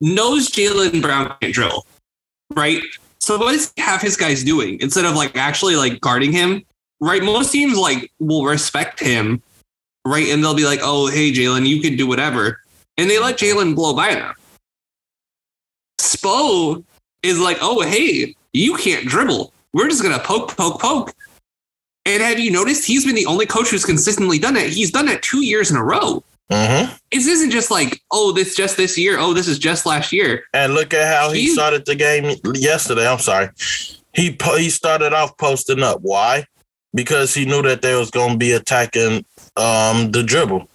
[0.00, 1.86] knows Jaylen Brown can't drill,
[2.54, 2.82] right?
[3.28, 6.64] So what he have his guys doing instead of like actually like guarding him?
[6.98, 7.22] Right?
[7.22, 9.42] Most teams like will respect him,
[10.06, 10.28] right?
[10.30, 12.62] And they'll be like, "Oh, hey, Jaylen, you can do whatever,"
[12.96, 14.34] and they let Jaylen blow by them.
[16.00, 16.82] Spo
[17.22, 19.52] is like, "Oh, hey, you can't dribble.
[19.74, 21.12] We're just gonna poke, poke, poke."
[22.06, 24.70] And have you noticed he's been the only coach who's consistently done it?
[24.70, 26.24] He's done it two years in a row.
[26.50, 26.94] Mm-hmm.
[27.12, 29.18] This isn't just like, oh, this just this year.
[29.18, 30.44] Oh, this is just last year.
[30.54, 33.06] And look at how he He- started the game yesterday.
[33.06, 33.50] I'm sorry.
[34.14, 36.00] He he started off posting up.
[36.00, 36.46] Why?
[36.94, 39.24] Because he knew that they was going to be attacking
[39.56, 40.68] um, the dribble.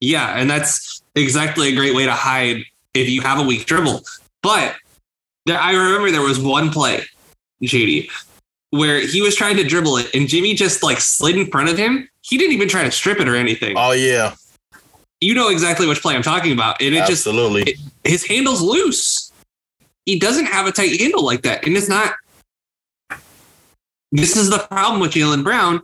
[0.00, 2.58] Yeah, and that's exactly a great way to hide
[2.94, 4.02] if you have a weak dribble.
[4.42, 4.76] But
[5.46, 7.04] there, I remember there was one play,
[7.62, 8.10] JD,
[8.70, 11.78] where he was trying to dribble it, and Jimmy just like slid in front of
[11.78, 12.08] him.
[12.30, 13.74] He didn't even try to strip it or anything.
[13.76, 14.34] Oh yeah,
[15.20, 17.76] You know exactly which play I'm talking about, and it just absolutely.
[18.04, 19.32] his handle's loose.
[20.06, 21.66] He doesn't have a tight handle like that.
[21.66, 22.14] And it's not.
[24.12, 25.82] This is the problem with Jaylen Brown.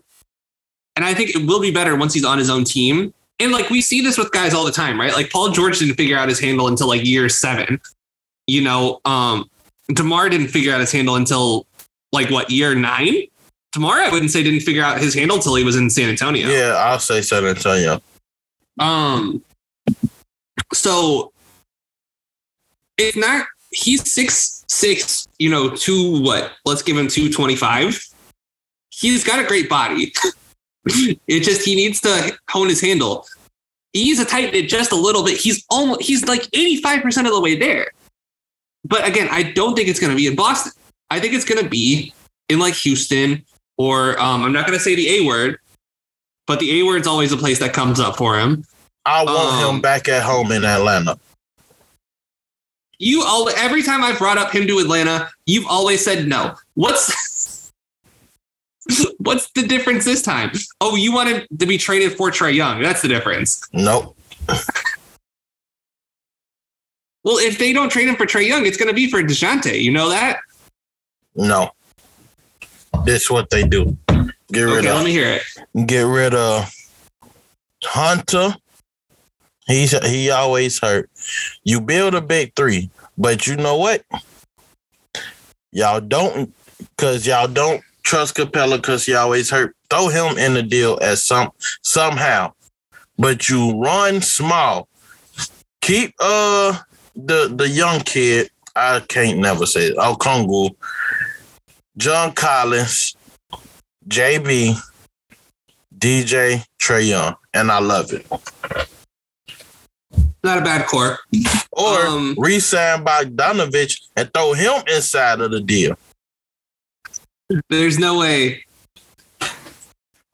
[0.97, 3.13] And I think it will be better once he's on his own team.
[3.39, 5.13] And like we see this with guys all the time, right?
[5.13, 7.81] Like Paul George didn't figure out his handle until like year seven.
[8.47, 9.51] You know, um,
[9.89, 11.67] DeMar didn't figure out his handle until
[12.13, 13.25] like what, year nine?
[13.77, 16.49] DeMar, I wouldn't say didn't figure out his handle until he was in San Antonio.
[16.49, 18.01] yeah, I'll say San Antonio.
[18.79, 19.43] Um,
[20.73, 21.33] so
[22.97, 26.53] it's not he's six six, you know, two what?
[26.65, 28.03] Let's give him two twenty five.
[28.89, 30.15] He's got a great body.
[30.87, 33.27] it just he needs to hone his handle.
[33.93, 35.39] He's a tighten it just a little bit.
[35.39, 37.91] He's almost he's like eighty five percent of the way there.
[38.85, 40.73] But again, I don't think it's going to be in Boston.
[41.11, 42.15] I think it's going to be
[42.49, 43.45] in like Houston
[43.79, 45.59] or um, I'm not going to say the A word,
[46.47, 48.65] but the A word's always a place that comes up for him.
[49.05, 51.19] I want Um, him back at home in Atlanta.
[52.99, 56.55] You all every time I've brought up him to Atlanta, you've always said no.
[56.75, 57.71] What's
[59.19, 60.51] What's the difference this time?
[60.81, 62.81] Oh, you wanted to be traded for Trae Young.
[62.81, 63.61] That's the difference.
[63.73, 64.17] Nope.
[67.25, 69.83] Well, if they don't trade him for Trae Young, it's going to be for DeJounte.
[69.83, 70.39] You know that?
[71.35, 71.71] No.
[73.05, 73.97] This what they do.
[74.53, 75.87] Get rid Okay, of let me hear it.
[75.87, 76.73] get rid of
[77.85, 78.55] Hunter.
[79.67, 81.11] He's he always hurt.
[81.65, 84.05] You build a big three, but you know what?
[85.73, 86.55] Y'all don't
[86.97, 89.75] because y'all don't trust Capela because he always hurt.
[89.91, 91.51] Throw him in the deal as some
[91.83, 92.53] somehow.
[93.19, 94.89] But you run small.
[95.81, 96.79] Keep uh
[97.17, 98.51] the the young kid.
[98.77, 99.95] I can't never say it.
[99.99, 100.71] Oh, Kongu,
[101.99, 103.17] John Collins,
[104.09, 104.77] JB,
[105.99, 108.27] DJ Trae Young, and I love it.
[110.45, 111.19] Not a bad core.
[111.73, 115.97] Or Um, re-sign Bogdanovic and throw him inside of the deal.
[117.69, 118.65] There's no way.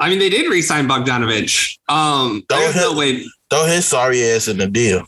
[0.01, 1.79] I mean, they did re-sign Bogdanovic.
[1.88, 3.27] Um, Don't there's no hit- way.
[3.51, 5.07] Throw his sorry ass in the deal.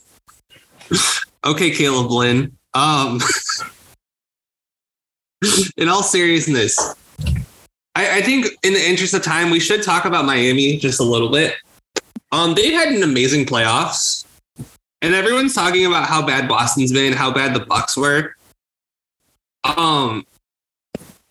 [1.45, 2.57] Okay, Caleb Lynn.
[2.75, 3.21] Um,
[5.77, 6.79] in all seriousness,
[7.95, 11.05] I, I think in the interest of time, we should talk about Miami just a
[11.05, 11.55] little bit.
[12.33, 14.25] Um, they've had an amazing playoffs,
[15.03, 18.35] and everyone's talking about how bad Boston's been, how bad the Bucks were.
[19.65, 20.27] Um,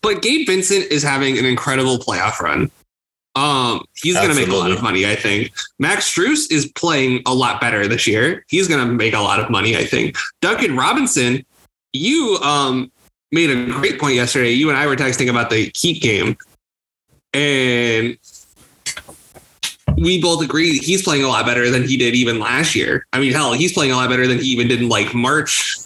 [0.02, 2.70] but Gabe Vincent is having an incredible playoff run.
[3.36, 5.52] Um, he's going to make a lot of money, I think.
[5.78, 8.44] Max Strus is playing a lot better this year.
[8.48, 10.16] He's going to make a lot of money, I think.
[10.40, 11.44] Duncan Robinson,
[11.92, 12.90] you um
[13.34, 14.50] made a great point yesterday.
[14.50, 16.36] You and I were texting about the Heat game,
[17.34, 18.16] and
[19.96, 23.06] we both agree he's playing a lot better than he did even last year.
[23.12, 25.76] I mean, hell, he's playing a lot better than he even did in like March.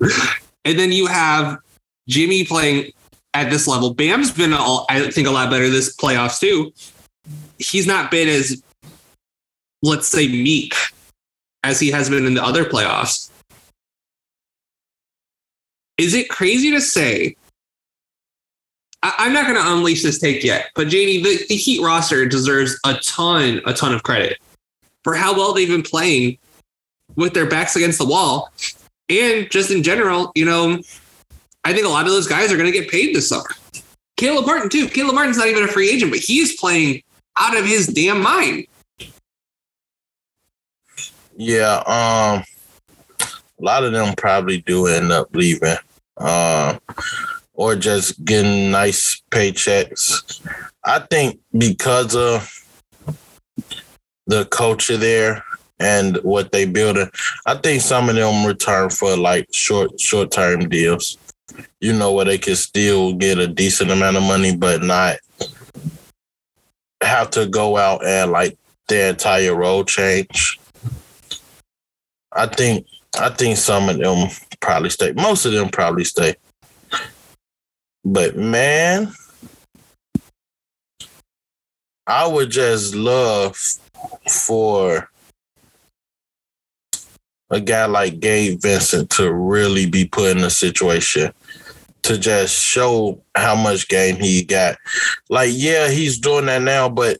[0.64, 1.58] and then you have
[2.08, 2.92] Jimmy playing
[3.34, 3.92] at this level.
[3.92, 6.72] Bam's been, all, I think, a lot better this playoffs too.
[7.58, 8.62] He's not been as,
[9.82, 10.74] let's say, meek
[11.62, 13.30] as he has been in the other playoffs.
[15.98, 17.36] Is it crazy to say?
[19.02, 22.26] I, I'm not going to unleash this take yet, but JD, the, the Heat roster
[22.26, 24.38] deserves a ton, a ton of credit
[25.02, 26.38] for how well they've been playing
[27.14, 28.50] with their backs against the wall.
[29.08, 30.80] And just in general, you know,
[31.64, 33.50] I think a lot of those guys are going to get paid this summer.
[34.16, 34.88] Caleb Martin, too.
[34.88, 37.02] Caleb Martin's not even a free agent, but he's playing
[37.38, 38.66] out of his damn mind.
[41.36, 42.44] Yeah, um,
[43.60, 45.76] a lot of them probably do end up leaving,
[46.18, 46.80] um,
[47.54, 50.40] or just getting nice paychecks.
[50.84, 52.50] I think because of
[54.26, 55.44] the culture there
[55.78, 57.10] and what they building,
[57.46, 61.18] I think some of them return for like short short term deals.
[61.80, 65.16] You know where they can still get a decent amount of money, but not
[67.02, 68.56] have to go out and like
[68.88, 70.58] their entire role change.
[72.32, 72.86] I think
[73.18, 74.28] I think some of them
[74.60, 75.12] probably stay.
[75.12, 76.34] Most of them probably stay.
[78.04, 79.12] But man,
[82.06, 83.56] I would just love
[84.28, 85.08] for
[87.50, 91.32] a guy like Gabe Vincent to really be put in a situation
[92.02, 94.76] to just show how much game he got.
[95.30, 97.18] Like, yeah, he's doing that now, but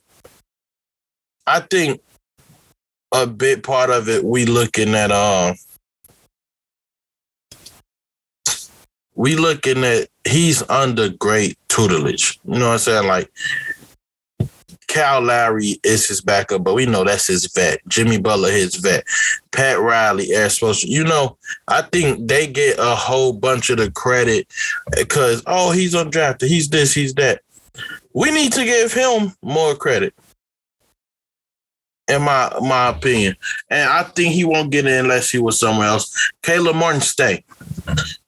[1.46, 2.02] I think
[3.12, 5.54] a big part of it we looking at um
[9.14, 12.38] we looking at he's under great tutelage.
[12.44, 13.07] You know what I'm saying?
[13.07, 13.31] Like
[14.88, 17.81] Kyle Lowry is his backup, but we know that's his vet.
[17.88, 19.05] Jimmy Butler, his vet.
[19.53, 20.87] Pat Riley, Erik Spoelstra.
[20.87, 21.37] You know,
[21.68, 24.46] I think they get a whole bunch of the credit
[24.96, 26.46] because, oh, he's undrafted.
[26.46, 27.42] He's this, he's that.
[28.12, 30.14] We need to give him more credit
[32.09, 33.37] in my my opinion.
[33.71, 36.31] And I think he won't get in unless he was somewhere else.
[36.43, 37.45] Caleb Martin, stay.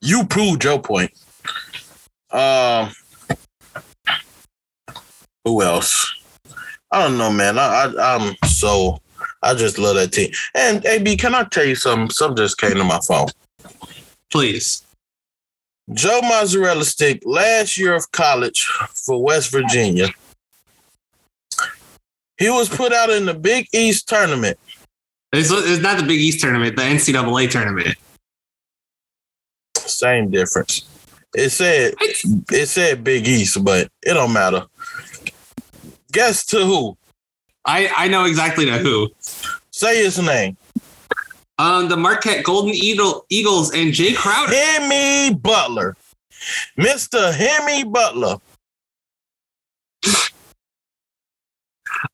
[0.00, 1.12] You proved your point.
[2.30, 2.90] Um,
[5.44, 6.12] who else?
[6.90, 7.58] I don't know, man.
[7.58, 9.00] I, I I'm so
[9.42, 10.30] I just love that team.
[10.54, 12.10] And AB, can I tell you something?
[12.10, 13.28] Something just came to my phone.
[14.30, 14.82] Please.
[15.92, 18.66] Joe Mozzarella stick last year of college
[19.06, 20.08] for West Virginia.
[22.38, 24.58] He was put out in the Big East tournament.
[25.32, 27.96] It's, it's not the Big East tournament, the NCAA tournament.
[29.76, 30.86] Same difference.
[31.34, 34.66] It said it said Big East, but it don't matter.
[36.12, 36.96] Guess to who?
[37.64, 39.10] I, I know exactly to who.
[39.70, 40.56] Say his name.
[41.58, 44.54] Um, the Marquette Golden Eagle, Eagles and Jae Crowder.
[44.54, 45.96] Hemi Butler.
[46.78, 47.34] Mr.
[47.34, 48.36] Hemi Butler.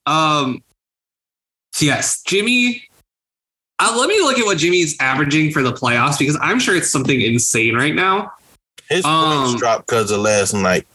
[0.06, 0.62] Um,
[1.72, 2.84] so yes, Jimmy.
[3.78, 6.90] Uh, let me look at what Jimmy's averaging for the playoffs because I'm sure it's
[6.90, 8.32] something insane right now.
[8.88, 10.86] His Um, points dropped because of last night.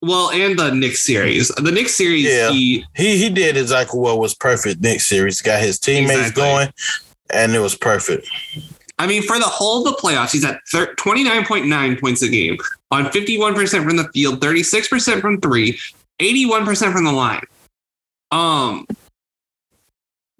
[0.00, 1.48] Well, and the Knicks series.
[1.48, 2.50] The Knicks series, Yeah.
[2.50, 5.42] he He he did exactly what was perfect next series.
[5.42, 6.42] Got his teammates Exactly.
[6.42, 6.68] going,
[7.30, 8.28] and it was perfect.
[9.00, 12.56] I mean, for the whole of the playoffs, he's at thir- 29.9 points a game
[12.90, 15.78] on 51% from the field, 36% from three,
[16.20, 17.42] 81% from the line.
[18.30, 18.86] Um,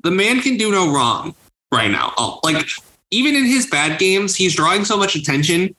[0.03, 1.35] the man can do no wrong
[1.73, 2.13] right now.
[2.17, 2.69] Oh, like,
[3.11, 5.75] even in his bad games, he's drawing so much attention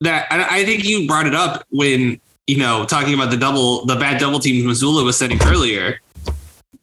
[0.00, 3.84] that I, I think you brought it up when, you know, talking about the double,
[3.86, 6.00] the bad double teams Mazzulla was setting earlier,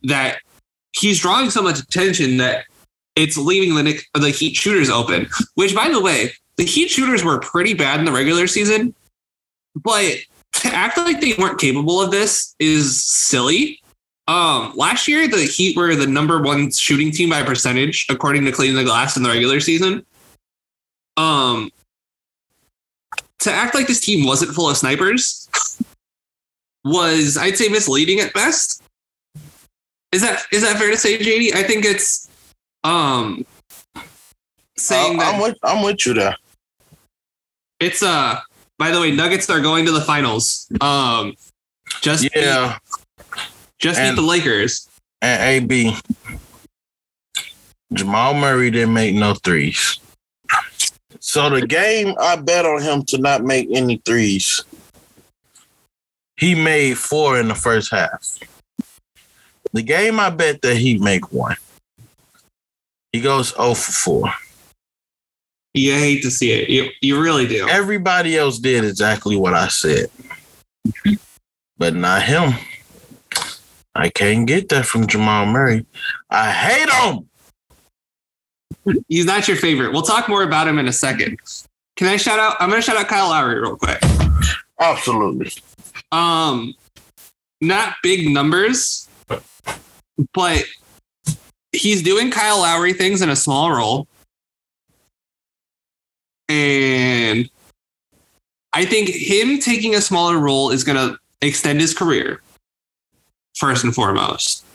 [0.03, 0.39] that
[0.93, 2.65] he's drawing so much attention that
[3.15, 5.27] it's leaving the Nick, the Heat shooters open.
[5.55, 8.93] Which, by the way, the Heat shooters were pretty bad in the regular season,
[9.75, 10.15] but
[10.53, 13.81] to act like they weren't capable of this is silly.
[14.29, 18.51] Um, last year, the Heat were the number one shooting team by percentage, according to
[18.51, 20.05] Clean the Glass in the regular season.
[21.17, 21.71] Um,
[23.39, 25.49] to act like this team wasn't full of snipers
[26.85, 28.83] was, I'd say, misleading at best.
[30.11, 31.55] Is that is that fair to say, JD?
[31.55, 32.29] I think it's
[32.83, 33.43] um
[34.77, 36.35] saying I'm, that I'm with I'm with you there.
[37.79, 38.39] it's uh
[38.77, 41.33] by the way nuggets are going to the finals um
[42.01, 42.77] just Yeah,
[43.79, 44.87] just and- beat the lakers
[45.21, 45.95] and AB.
[47.93, 49.99] Jamal Murray didn't make no threes.
[51.19, 54.63] So the game I bet on him to not make any threes.
[56.37, 58.37] He made four in the first half.
[59.73, 61.57] The game I bet that he make one.
[63.11, 64.33] He goes 0 for 4.
[65.73, 69.67] you hate to see it you, you really do Everybody else did exactly what I
[69.67, 70.09] said.
[71.77, 72.53] But not him.
[73.95, 75.85] I can't get that from Jamal Murray.
[76.29, 77.29] I hate him.
[79.07, 81.37] he's not your favorite we'll talk more about him in a second
[81.95, 83.99] can i shout out i'm gonna shout out kyle lowry real quick
[84.79, 85.51] Absolutely.
[86.11, 86.73] um
[87.61, 89.07] not big numbers
[90.33, 90.63] but
[91.71, 94.07] he's doing kyle lowry things in a small role
[96.47, 97.49] and
[98.73, 102.41] i think him taking a smaller role is going to extend his career
[103.55, 104.65] first and foremost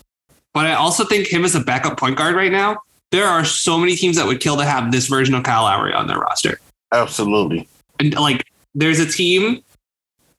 [0.52, 2.76] but i also think him as a backup point guard right now
[3.10, 5.92] there are so many teams that would kill to have this version of kyle lowry
[5.92, 6.60] on their roster
[6.92, 7.68] Absolutely.
[7.98, 8.44] and like
[8.74, 9.62] there's a team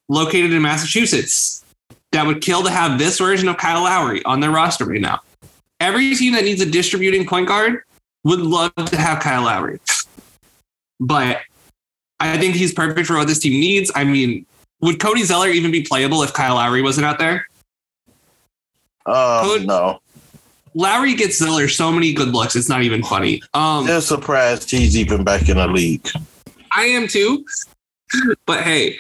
[0.09, 1.63] located in Massachusetts
[2.11, 5.21] that would kill to have this version of Kyle Lowry on their roster right now.
[5.79, 7.83] Every team that needs a distributing point guard
[8.23, 9.79] would love to have Kyle Lowry.
[10.99, 11.41] But
[12.19, 13.91] I think he's perfect for what this team needs.
[13.93, 14.45] I mean,
[14.81, 17.47] would Cody Zeller even be playable if Kyle Lowry wasn't out there?
[19.05, 19.99] Um, no.
[20.73, 23.41] Lowry gets Zeller so many good looks, it's not even funny.
[23.53, 26.09] Um, Just surprised he's even back in the league.
[26.73, 27.45] I am too.
[28.45, 28.97] But hey,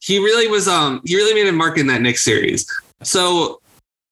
[0.00, 2.66] he really was um he really made a mark in that next series.
[3.02, 3.60] So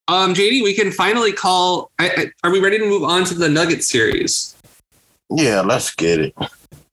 [0.07, 3.33] um JD, we can finally call I, I, are we ready to move on to
[3.33, 4.55] the Nuggets series?
[5.29, 6.35] Yeah, let's get it.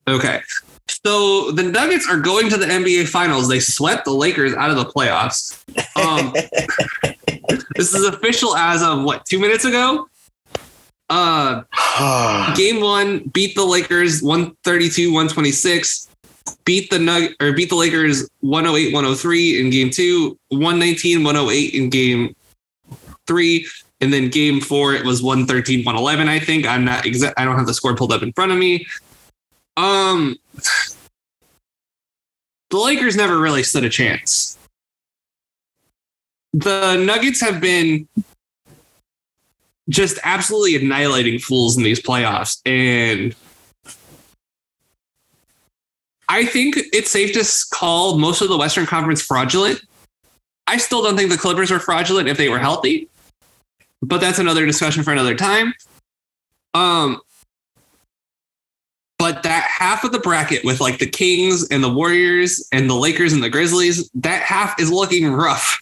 [0.07, 0.41] Okay.
[0.89, 3.47] So the Nuggets are going to the NBA finals.
[3.47, 5.63] They swept the Lakers out of the playoffs.
[5.95, 6.33] Um
[7.75, 10.07] this is official as of what, two minutes ago?
[11.09, 11.63] Uh
[12.55, 16.07] game one beat the Lakers 132 126
[16.65, 21.89] beat the Nug or beat the Lakers 108 103 in game 2 119 108 in
[21.89, 22.35] game
[23.27, 23.67] 3
[24.01, 27.57] and then game 4 it was 113 111 I think I'm not exact I don't
[27.57, 28.85] have the score pulled up in front of me
[29.77, 30.37] um
[32.69, 34.57] the Lakers never really stood a chance
[36.53, 38.07] the Nuggets have been
[39.89, 42.61] just absolutely annihilating fools in these playoffs.
[42.65, 43.35] And
[46.27, 49.81] I think it's safe to call most of the Western Conference fraudulent.
[50.67, 53.09] I still don't think the Clippers are fraudulent if they were healthy,
[54.03, 55.73] but that's another discussion for another time.
[56.75, 57.21] Um,
[59.29, 62.95] but that half of the bracket with like the Kings and the Warriors and the
[62.95, 65.79] Lakers and the Grizzlies, that half is looking rough.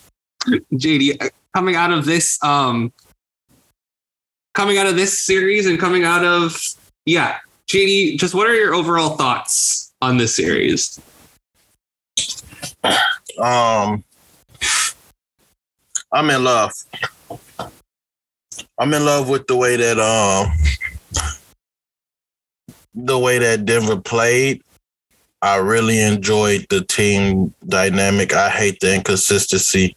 [0.46, 2.90] JD, coming out of this um
[4.54, 6.58] coming out of this series and coming out of
[7.06, 11.00] yeah jd just what are your overall thoughts on this series
[13.38, 14.04] Um,
[16.12, 16.72] I'm in love.
[18.78, 20.50] I'm in love with the way that um
[22.96, 24.62] the way that Denver played.
[25.42, 28.34] I really enjoyed the team dynamic.
[28.34, 29.94] I hate the inconsistency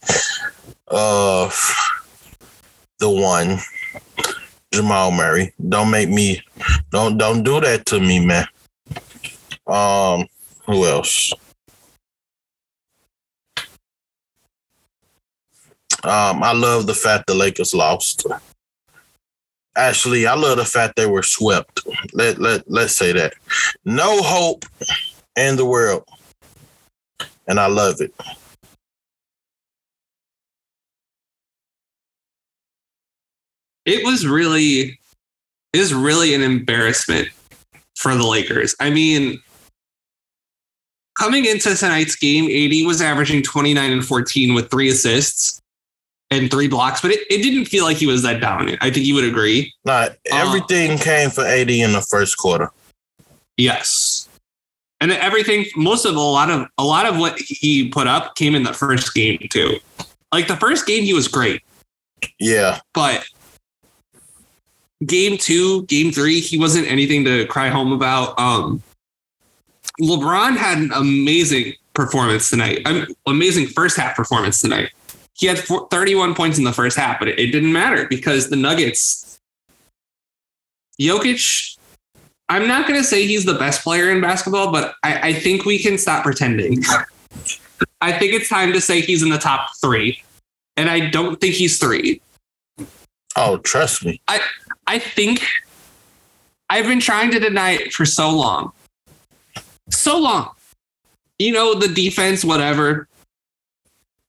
[0.88, 1.58] of
[2.98, 3.58] the one
[4.72, 5.52] Jamal Murray.
[5.68, 6.42] Don't make me
[6.90, 8.46] don't don't do that to me, man.
[9.66, 10.26] Um,
[10.66, 11.32] who else?
[16.04, 18.26] Um, I love the fact the Lakers lost.
[19.76, 21.80] Actually, I love the fact they were swept.
[22.12, 23.34] Let let let's say that.
[23.84, 24.64] No hope
[25.36, 26.04] in the world.
[27.46, 28.12] And I love it.
[33.86, 34.98] It was really
[35.72, 37.28] it was really an embarrassment
[37.96, 38.74] for the Lakers.
[38.80, 39.40] I mean,
[41.16, 45.60] coming into tonight's game, AD was averaging 29 and 14 with three assists
[46.30, 48.78] and three blocks, but it, it didn't feel like he was that dominant.
[48.80, 49.72] I think you would agree.
[49.84, 52.70] Not everything uh, came for AD in the first quarter.
[53.56, 54.28] Yes.
[55.00, 58.54] And everything, most of a lot of a lot of what he put up came
[58.54, 59.78] in the first game too.
[60.32, 61.62] Like the first game, he was great.
[62.38, 62.80] Yeah.
[62.94, 63.24] But
[65.06, 68.38] game two, game three, he wasn't anything to cry home about.
[68.38, 68.82] Um,
[70.00, 72.82] LeBron had an amazing performance tonight.
[72.84, 74.90] I amazing first half performance tonight.
[75.40, 79.40] He had 31 points in the first half, but it, didn't matter because the Nuggets,
[81.00, 81.78] Jokic,
[82.50, 85.64] I'm not going to say he's the best player in basketball, but I, I think
[85.64, 86.84] we can stop pretending.
[88.02, 90.22] I think it's time to say he's in the top three.
[90.76, 92.20] And I don't think he's three.
[93.34, 94.20] Oh, trust me.
[94.28, 94.40] I,
[94.86, 95.42] I think
[96.68, 98.72] I've been trying to deny it for so long.
[99.88, 100.50] So long.
[101.38, 103.08] You know, the defense, whatever.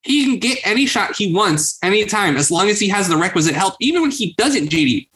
[0.04, 3.54] He can get any shot he wants anytime as long as he has the requisite
[3.54, 3.76] help.
[3.80, 5.08] Even when he doesn't, JD,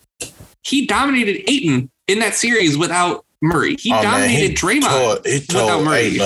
[0.63, 3.75] he dominated Ayton in that series without Murray.
[3.79, 6.19] He oh, dominated he Draymond tore, he without Murray.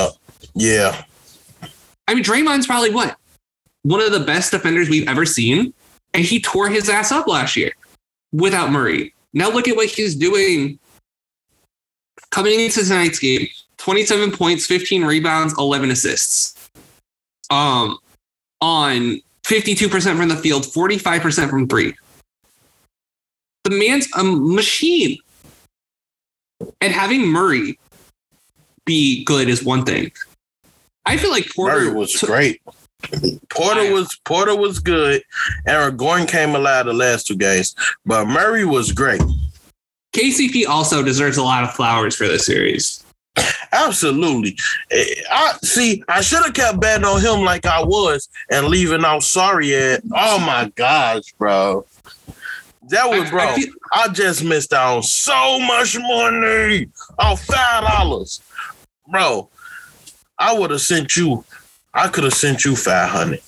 [0.55, 1.03] Yeah.
[2.07, 3.17] I mean, Draymond's probably what?
[3.83, 5.73] One of the best defenders we've ever seen.
[6.13, 7.71] And he tore his ass up last year
[8.31, 9.13] without Murray.
[9.33, 10.79] Now look at what he's doing
[12.31, 13.47] coming into tonight's game
[13.77, 16.69] 27 points, 15 rebounds, 11 assists.
[17.49, 17.97] Um,
[18.61, 21.93] on 52% from the field, 45% from three.
[23.63, 25.17] The man's a machine.
[26.81, 27.79] And having Murray
[28.85, 30.11] be good is one thing.
[31.05, 32.61] I feel like Porter Murray was t- great.
[33.49, 35.23] Porter was Porter was good.
[35.65, 39.21] Aaron Gordon came alive the last two games, but Murray was great.
[40.13, 43.03] KCP also deserves a lot of flowers for this series.
[43.71, 44.57] Absolutely.
[44.91, 46.03] Eh, I see.
[46.07, 50.01] I should have kept betting on him like I was and leaving out sorry at.
[50.15, 51.85] Oh my gosh, bro.
[52.89, 53.43] That was bro.
[53.43, 56.87] I, I, feel, I just missed out on so much money.
[57.19, 58.41] Oh, five dollars,
[59.07, 59.49] bro.
[60.37, 61.43] I would have sent you
[61.93, 63.41] I could have sent you five hundred.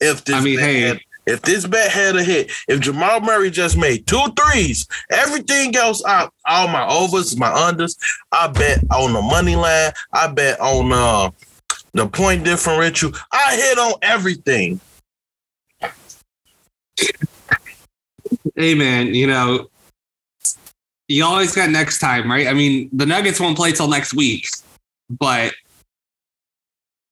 [0.00, 3.50] If this I mean, hey, had, if this bet had a hit, if Jamal Murray
[3.50, 7.96] just made two threes, everything else, I, all my overs, my unders,
[8.32, 11.30] I bet on the money line, I bet on uh,
[11.92, 14.80] the point differential, I hit on everything.
[18.56, 19.68] Hey man, you know,
[21.08, 22.46] you always got next time, right?
[22.46, 24.46] I mean, the Nuggets won't play till next week,
[25.10, 25.52] but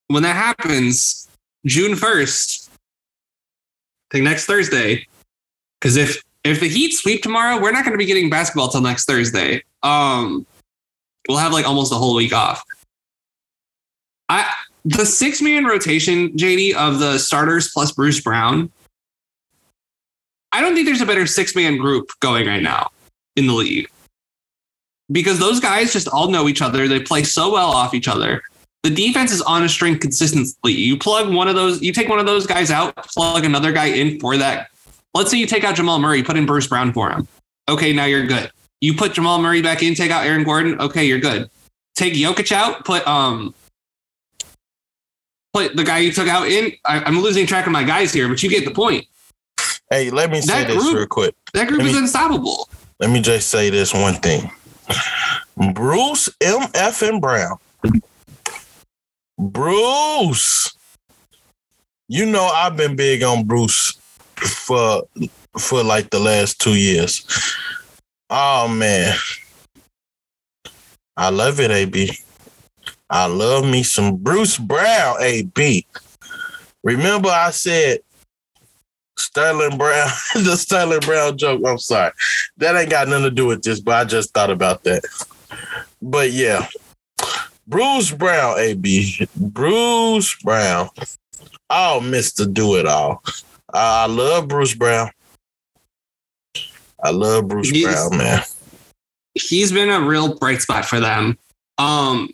[0.08, 1.28] when that happens,
[1.66, 2.65] June 1st,
[4.10, 5.06] Think next Thursday,
[5.80, 8.80] because if if the Heat sweep tomorrow, we're not going to be getting basketball till
[8.80, 9.64] next Thursday.
[9.82, 10.46] Um,
[11.28, 12.62] we'll have like almost a whole week off.
[14.28, 14.48] I
[14.84, 18.70] the six man rotation, JD, of the starters plus Bruce Brown.
[20.52, 22.90] I don't think there's a better six man group going right now
[23.34, 23.88] in the league
[25.10, 26.86] because those guys just all know each other.
[26.86, 28.42] They play so well off each other
[28.86, 30.72] the defense is on a string consistently.
[30.72, 33.86] You plug one of those, you take one of those guys out, plug another guy
[33.86, 34.70] in for that.
[35.12, 37.26] Let's say you take out Jamal Murray, put in Bruce Brown for him.
[37.68, 38.48] Okay, now you're good.
[38.80, 40.80] You put Jamal Murray back in, take out Aaron Gordon.
[40.80, 41.50] Okay, you're good.
[41.96, 43.56] Take Jokic out, put um
[45.52, 46.72] put the guy you took out in.
[46.84, 49.04] I, am losing track of my guys here, but you get the point.
[49.90, 51.34] Hey, let me say that this real quick.
[51.54, 52.68] That group let is me, unstoppable.
[53.00, 54.48] Let me just say this one thing.
[55.74, 56.68] Bruce M.
[56.74, 57.02] F.
[57.02, 57.58] and Brown
[59.38, 60.76] Bruce.
[62.08, 63.98] You know I've been big on Bruce
[64.36, 65.02] for
[65.58, 67.26] for like the last two years.
[68.30, 69.16] Oh man.
[71.16, 72.10] I love it, AB.
[73.08, 75.86] I love me some Bruce Brown, AB.
[76.84, 78.00] Remember I said
[79.16, 81.62] Sterling Brown, the Sterling Brown joke.
[81.66, 82.12] I'm sorry.
[82.58, 85.02] That ain't got nothing to do with this, but I just thought about that.
[86.02, 86.66] But yeah,
[87.66, 89.26] Bruce Brown, AB.
[89.36, 90.88] Bruce Brown.
[91.68, 92.52] Oh, Mr.
[92.52, 93.22] Do It All.
[93.72, 95.10] I love Bruce Brown.
[97.02, 98.42] I love Bruce He's- Brown, man.
[99.34, 101.36] he's been a real bright spot for them.
[101.78, 102.30] Um,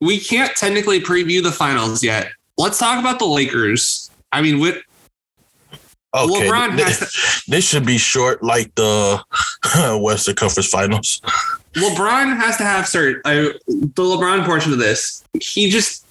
[0.00, 2.32] we can't technically preview the finals yet.
[2.58, 4.10] Let's talk about the Lakers.
[4.32, 4.82] I mean, with
[6.14, 6.48] Okay.
[6.48, 9.22] LeBron this, has this should be short like the
[10.02, 11.20] Western Conference Finals.
[11.74, 13.20] LeBron has to have cert.
[13.24, 16.04] Uh, the LeBron portion of this, he just,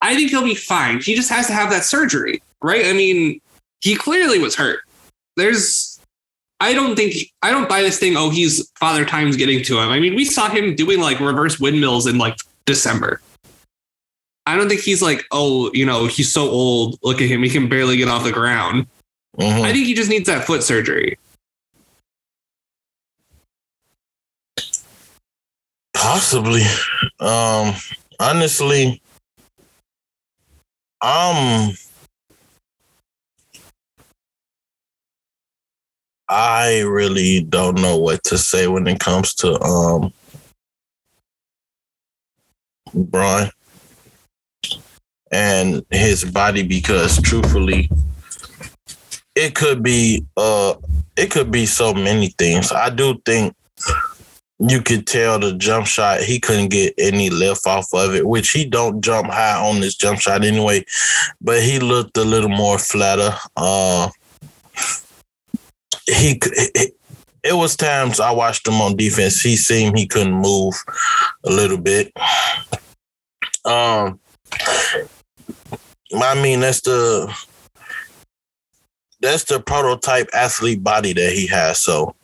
[0.00, 1.00] I think he'll be fine.
[1.00, 2.86] He just has to have that surgery, right?
[2.86, 3.40] I mean,
[3.80, 4.80] he clearly was hurt.
[5.36, 5.98] There's,
[6.60, 8.16] I don't think, I don't buy this thing.
[8.16, 9.88] Oh, he's father time's getting to him.
[9.88, 13.20] I mean, we saw him doing like reverse windmills in like December.
[14.46, 16.98] I don't think he's like, oh, you know, he's so old.
[17.02, 18.86] Look at him; he can barely get off the ground.
[19.38, 19.62] Mhm.
[19.62, 21.18] I think he just needs that foot surgery.
[25.94, 26.62] Possibly.
[27.20, 27.74] Um
[28.20, 29.02] honestly,
[31.02, 31.72] um
[36.28, 40.12] I really don't know what to say when it comes to um
[42.94, 43.50] Brian
[45.32, 47.90] and his body because truthfully
[49.34, 50.74] it could be uh
[51.16, 52.72] it could be so many things.
[52.72, 53.54] I do think
[54.58, 58.50] you could tell the jump shot he couldn't get any lift off of it, which
[58.50, 60.84] he don't jump high on this jump shot anyway.
[61.40, 63.34] But he looked a little more flatter.
[63.56, 64.10] Uh,
[66.06, 66.94] he it,
[67.52, 69.40] was times I watched him on defense.
[69.40, 70.74] He seemed he couldn't move
[71.44, 72.12] a little bit.
[73.64, 74.20] Um,
[76.14, 77.34] I mean that's the
[79.20, 81.78] that's the prototype athlete body that he has.
[81.78, 82.14] So,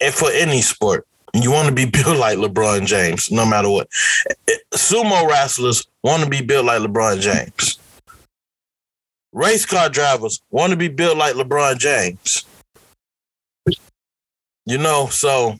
[0.00, 3.88] and for any sport, you want to be built like LeBron James, no matter what.
[4.72, 7.78] Sumo wrestlers want to be built like LeBron James.
[9.32, 12.44] Race car drivers want to be built like LeBron James.
[14.66, 15.58] You know, so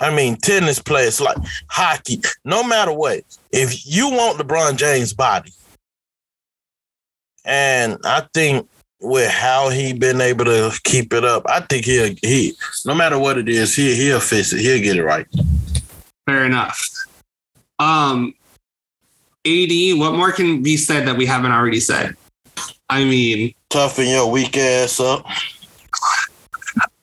[0.00, 1.36] I mean, tennis players like
[1.68, 3.20] hockey, no matter what,
[3.52, 5.52] if you want LeBron James' body,
[7.48, 8.68] and I think
[9.00, 12.52] with how he been able to keep it up, I think he'll he
[12.84, 14.60] no matter what it is, he he'll fix it.
[14.60, 15.26] He'll get it right.
[16.26, 16.78] Fair enough.
[17.78, 18.34] Um,
[19.46, 22.16] AD, what more can be said that we haven't already said?
[22.90, 25.24] I mean, Toughen your weak ass up.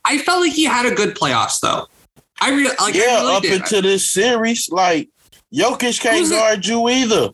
[0.03, 1.87] I felt like he had a good playoffs though.
[2.39, 2.79] I really like.
[2.79, 3.53] I yeah, really up did.
[3.53, 5.09] into this series, like
[5.53, 6.35] Jokic can't Who's it?
[6.35, 7.29] guard you either.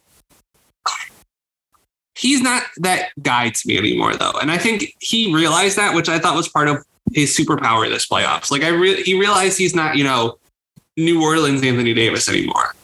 [2.15, 6.09] He's not that guy to me anymore though, and I think he realized that, which
[6.09, 6.83] I thought was part of
[7.13, 8.51] his superpower this playoffs.
[8.51, 10.37] Like I re- he realized he's not you know
[10.97, 12.75] New Orleans Anthony Davis anymore.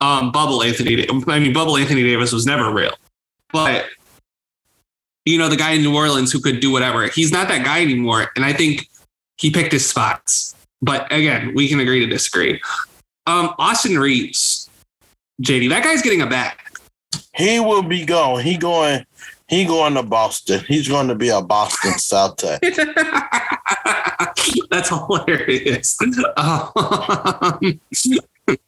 [0.00, 1.06] Um, bubble Anthony.
[1.28, 2.94] I mean, bubble Anthony Davis was never real,
[3.52, 3.86] but
[5.26, 7.08] you know the guy in New Orleans who could do whatever.
[7.08, 8.88] He's not that guy anymore, and I think
[9.36, 10.54] he picked his spots.
[10.82, 12.60] But again, we can agree to disagree.
[13.26, 14.70] Um, Austin Reaves,
[15.42, 16.56] JD, that guy's getting a bag.
[17.34, 18.42] He will be gone.
[18.42, 19.06] He going.
[19.48, 20.62] He going to Boston.
[20.68, 22.60] He's going to be a Boston Celtic.
[24.70, 25.98] That's hilarious.
[26.36, 26.70] Um,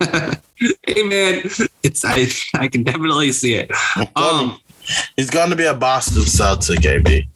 [0.01, 1.43] hey man,
[1.84, 3.70] it's I I can definitely see it.
[4.16, 4.59] Um,
[5.16, 7.28] He's going to be a Boston Celtic, AB.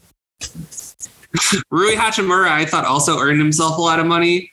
[1.70, 4.50] Rui Hachimura, I thought also earned himself a lot of money.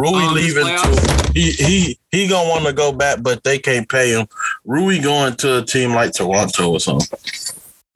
[0.00, 1.32] Rui Um, leaving too.
[1.34, 4.26] He he he gonna want to go back, but they can't pay him.
[4.64, 7.18] Rui going to a team like Toronto or something.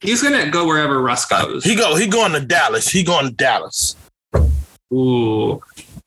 [0.01, 1.65] He's gonna go wherever Russ goes.
[1.65, 2.89] He go he going to Dallas.
[2.89, 3.97] He going to Dallas.
[4.93, 5.63] Ooh,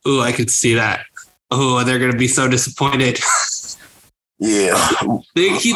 [0.08, 1.06] ooh, I could see that.
[1.50, 3.20] Oh, they're gonna be so disappointed.
[4.40, 4.92] Yeah.
[5.34, 5.74] they, he,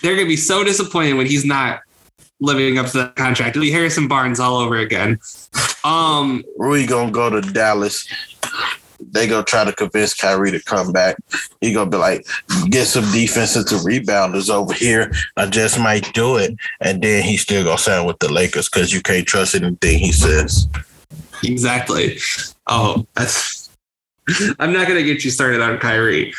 [0.00, 1.80] they're gonna be so disappointed when he's not
[2.40, 3.50] living up to that contract.
[3.50, 5.18] It'll be Harrison Barnes all over again.
[5.84, 8.08] Um, Rui gonna go to Dallas.
[9.00, 11.16] They gonna try to convince Kyrie to come back.
[11.60, 12.26] He gonna be like,
[12.70, 15.12] get some defensive to rebounders over here.
[15.36, 18.92] I just might do it, and then he still gonna sign with the Lakers because
[18.92, 20.68] you can't trust anything he says.
[21.42, 22.18] exactly.
[22.66, 23.70] Oh, that's.
[24.58, 26.34] I'm not gonna get you started on Kyrie.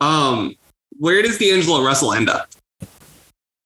[0.00, 0.54] Um,
[0.98, 2.48] where does D'Angelo Russell end up?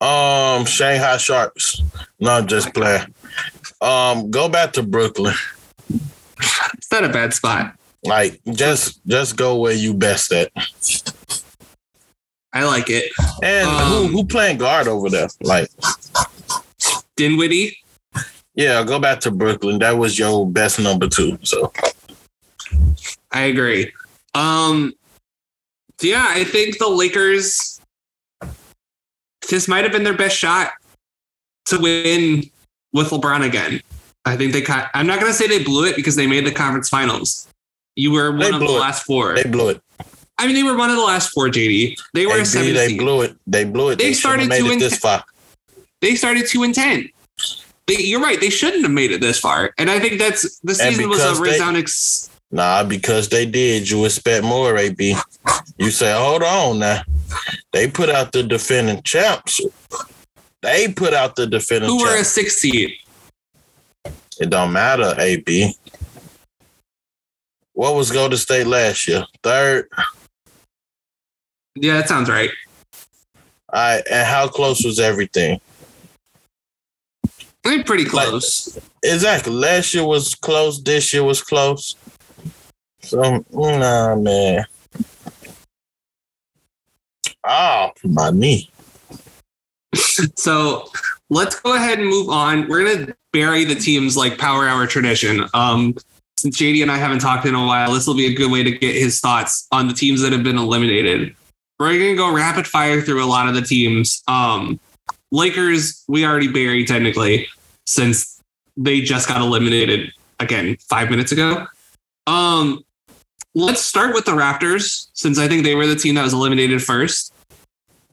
[0.00, 1.80] Um, Shanghai Sharks.
[2.18, 3.14] No, just playing.
[3.80, 5.34] Um, go back to Brooklyn.
[6.74, 7.76] It's not a bad spot.
[8.04, 10.50] Like, just just go where you best at.
[12.52, 13.12] I like it.
[13.42, 15.28] And Um, who who playing guard over there?
[15.40, 15.68] Like,
[17.16, 17.76] Dinwiddie.
[18.54, 19.78] yeah, go back to Brooklyn.
[19.78, 21.38] That was your best number two.
[21.42, 21.72] So
[23.30, 23.92] I agree.
[24.34, 24.94] Um,
[26.00, 27.80] Yeah, I think the Lakers.
[29.48, 30.72] This might have been their best shot
[31.66, 32.44] to win
[32.92, 33.80] with LeBron again.
[34.24, 34.64] I think they.
[34.94, 37.46] I'm not going to say they blew it because they made the conference finals.
[37.96, 38.70] You were one They of the it.
[38.80, 39.34] last four.
[39.34, 39.80] They blew it.
[40.38, 41.48] I mean, they were one of the last four.
[41.48, 41.96] JD.
[42.14, 42.98] They were a They, seven they seed.
[42.98, 43.36] blew it.
[43.46, 43.96] They blew it.
[43.98, 45.24] They They, started started made to it in- this far.
[46.00, 47.08] they started two and ten.
[47.86, 48.40] They, you're right.
[48.40, 51.40] They shouldn't have made it this far, and I think that's the season was a
[51.40, 51.82] resounding.
[51.84, 53.88] s- Nah, because they did.
[53.90, 55.16] You expect more, AB.
[55.78, 57.02] You say, hold on now.
[57.72, 59.60] They put out the defending champs.
[60.60, 62.92] They put out the defending Who were a six seed?
[64.38, 65.74] It don't matter, AB.
[67.74, 69.24] What was Golden State last year?
[69.42, 69.88] Third.
[71.74, 72.50] Yeah, that sounds right.
[73.72, 74.02] All right.
[74.10, 75.60] And how close was everything?
[77.64, 78.78] They're pretty Like- close.
[79.02, 79.52] Exactly.
[79.52, 80.80] Last year was close.
[80.82, 81.96] This year was close.
[83.02, 84.66] So, nah, man.
[87.44, 88.68] Oh, my knee.
[90.36, 90.90] So
[91.30, 92.68] let's go ahead and move on.
[92.68, 95.46] We're gonna bury the teams like Power Hour tradition.
[95.54, 95.94] Um,
[96.42, 98.64] since JD and I haven't talked in a while, this will be a good way
[98.64, 101.36] to get his thoughts on the teams that have been eliminated.
[101.78, 104.24] We're gonna go rapid fire through a lot of the teams.
[104.26, 104.80] Um,
[105.30, 107.46] Lakers, we already buried technically
[107.86, 108.40] since
[108.76, 111.66] they just got eliminated again five minutes ago.
[112.26, 112.84] Um,
[113.54, 116.82] let's start with the Raptors since I think they were the team that was eliminated
[116.82, 117.32] first.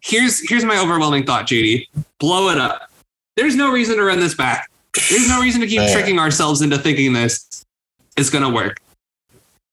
[0.01, 1.88] Here's here's my overwhelming thought, JD
[2.19, 2.91] blow it up.
[3.36, 4.69] There's no reason to run this back.
[5.09, 5.91] There's no reason to keep Man.
[5.91, 7.65] tricking ourselves into thinking this
[8.20, 8.80] is going to work.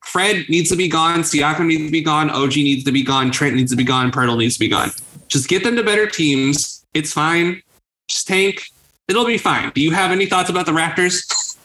[0.05, 1.21] Fred needs to be gone.
[1.21, 2.31] Siakam needs to be gone.
[2.31, 3.31] OG needs to be gone.
[3.31, 4.13] Trent needs to be gone.
[4.13, 4.91] Poeltl needs to be gone.
[5.29, 6.85] Just get them to better teams.
[6.95, 7.61] It's fine.
[8.09, 8.63] Just tank.
[9.09, 9.73] It'll be fine.
[9.75, 11.57] Do you have any thoughts about the Raptors?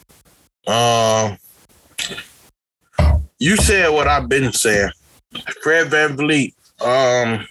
[0.67, 1.38] Um,
[3.39, 4.91] you said what I've been saying.
[5.61, 7.47] Fred VanVleet, um,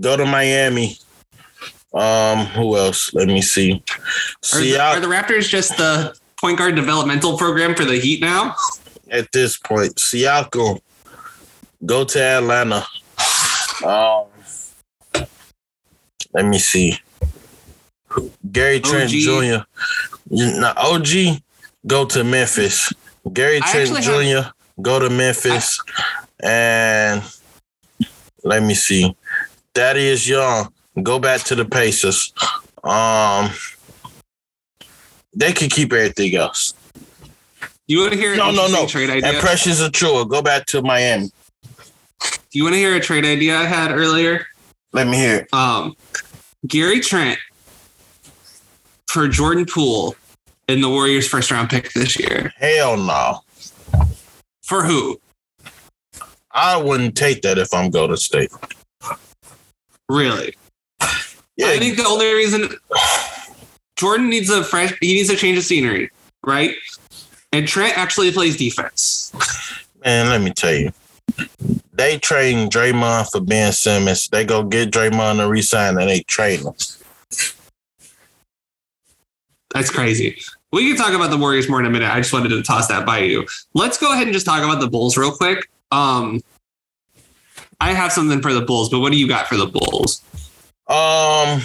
[0.00, 0.98] go to Miami.
[1.94, 3.14] Um, who else?
[3.14, 3.82] Let me see.
[3.88, 8.20] Are, See the, are the Raptors just the point guard developmental program for the Heat
[8.20, 8.54] now?
[9.10, 9.94] at this point.
[9.96, 10.80] Siakam,
[11.84, 12.84] go to Atlanta.
[13.84, 14.26] Um,
[16.32, 16.98] let me see.
[18.50, 19.10] Gary Trent OG.
[19.10, 19.64] Jr.
[20.30, 21.40] Now, OG,
[21.86, 22.92] go to Memphis.
[23.32, 24.50] Gary I Trent Jr.
[24.80, 25.80] go to Memphis.
[26.42, 27.22] and
[28.42, 29.14] let me see.
[29.74, 30.72] Thaddeus Young,
[31.02, 32.32] go back to the Pacers.
[32.82, 33.50] Um,
[35.36, 36.74] they can keep everything else.
[37.86, 38.86] You want to hear No, no, no.
[38.86, 39.30] trade idea?
[39.30, 41.30] And Precious Achiuwa, go back to Miami.
[42.20, 44.46] Do you want to hear a trade idea I had earlier?
[44.92, 45.54] Let me hear it.
[45.54, 45.94] Um,
[46.66, 47.38] Gary Trent
[49.08, 50.16] for Jordan Poole
[50.68, 52.52] in the Warriors' first round pick this year.
[52.56, 53.40] Hell no.
[54.64, 55.20] For who?
[56.50, 58.50] I wouldn't take that if I'm Golden State.
[60.08, 60.54] Really?
[61.56, 62.68] Yeah, I think the only reason
[63.96, 66.10] Jordan needs a fresh, he needs a change of scenery,
[66.44, 66.74] right?
[67.52, 69.32] And Trent actually plays defense.
[70.04, 70.92] man, let me tell you.
[71.92, 74.28] They trade Draymond for Ben Simmons.
[74.28, 76.74] They go get Draymond to resign and they trade him.
[79.72, 80.38] That's crazy.
[80.72, 82.10] We can talk about the Warriors more in a minute.
[82.10, 83.46] I just wanted to toss that by you.
[83.74, 85.68] Let's go ahead and just talk about the Bulls real quick.
[85.90, 86.40] Um,
[87.80, 90.22] I have something for the Bulls, but what do you got for the Bulls?
[90.88, 91.60] Um,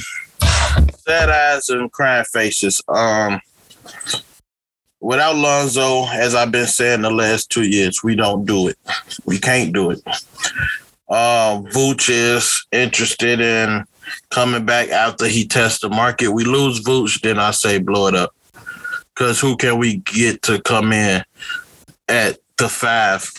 [1.03, 2.81] sad eyes and crying faces.
[2.87, 3.41] Um,
[4.99, 8.77] without Lonzo, as I've been saying the last two years, we don't do it.
[9.25, 10.01] We can't do it.
[11.09, 13.85] Um, Vooch is interested in
[14.29, 16.31] coming back after he tests the market.
[16.31, 18.33] We lose Vooch, then I say blow it up.
[19.13, 21.23] Because who can we get to come in
[22.07, 23.29] at the five?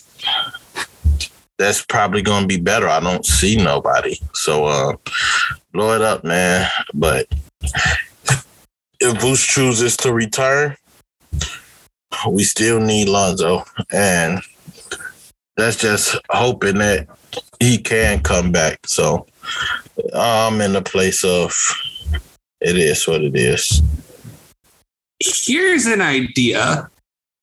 [1.58, 2.88] That's probably going to be better.
[2.88, 4.18] I don't see nobody.
[4.34, 4.96] So, uh,
[5.72, 6.68] blow it up, man.
[6.92, 7.26] But
[9.00, 10.76] if Vooch chooses to retire,
[12.28, 13.64] we still need Lonzo.
[13.90, 14.40] And
[15.56, 17.08] that's just hoping that
[17.60, 18.86] he can come back.
[18.86, 19.26] So
[20.14, 21.54] I'm in the place of
[22.60, 23.82] it is what it is.
[25.20, 26.90] Here's an idea.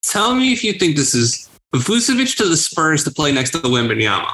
[0.03, 3.59] Tell me if you think this is Vucevic to the Spurs to play next to
[3.59, 4.31] Wembanyama.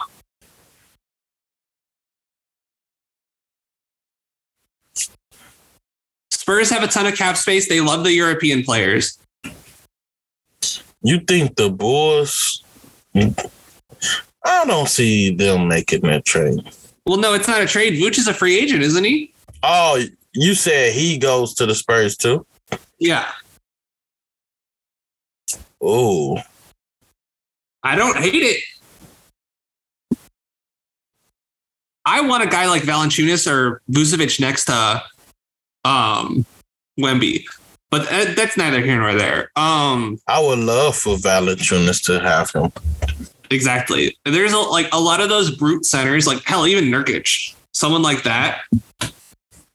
[6.45, 7.67] Spurs have a ton of cap space.
[7.67, 9.17] They love the European players.
[11.01, 12.63] You think the Bulls?
[13.15, 16.59] I don't see them making that trade.
[17.07, 17.95] Well, no, it's not a trade.
[17.95, 19.33] Vooch is a free agent, isn't he?
[19.63, 19.99] Oh,
[20.33, 22.45] you said he goes to the Spurs too?
[22.99, 23.27] Yeah.
[25.81, 26.37] Oh,
[27.81, 28.63] I don't hate it.
[32.05, 35.01] I want a guy like Valanciunas or Vucevic next to
[35.85, 36.45] um
[36.99, 37.45] Wemby.
[37.91, 39.51] But that- that's neither here nor there.
[39.55, 42.71] Um I would love for Valanciunas to have him.
[43.51, 44.17] Exactly.
[44.25, 48.23] There's a, like a lot of those brute centers, like hell, even Nurkic, someone like
[48.23, 48.61] that.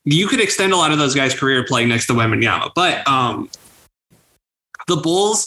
[0.04, 3.48] You could extend a lot of those guys' career playing next to Wembanyama, but um,
[4.88, 5.46] the Bulls,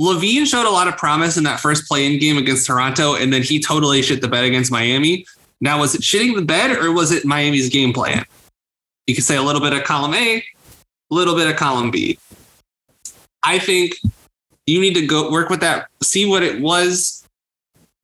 [0.00, 3.42] LaVine showed a lot of promise in that first play-in game against Toronto, and then
[3.42, 5.24] he totally shit the bed against Miami.
[5.60, 8.24] Now, was it shitting the bed or was it Miami's game plan?
[9.06, 10.44] You could say a little bit of column A, a
[11.10, 12.18] little bit of column B.
[13.44, 13.94] I think
[14.66, 17.26] you need to go work with that, see what it was,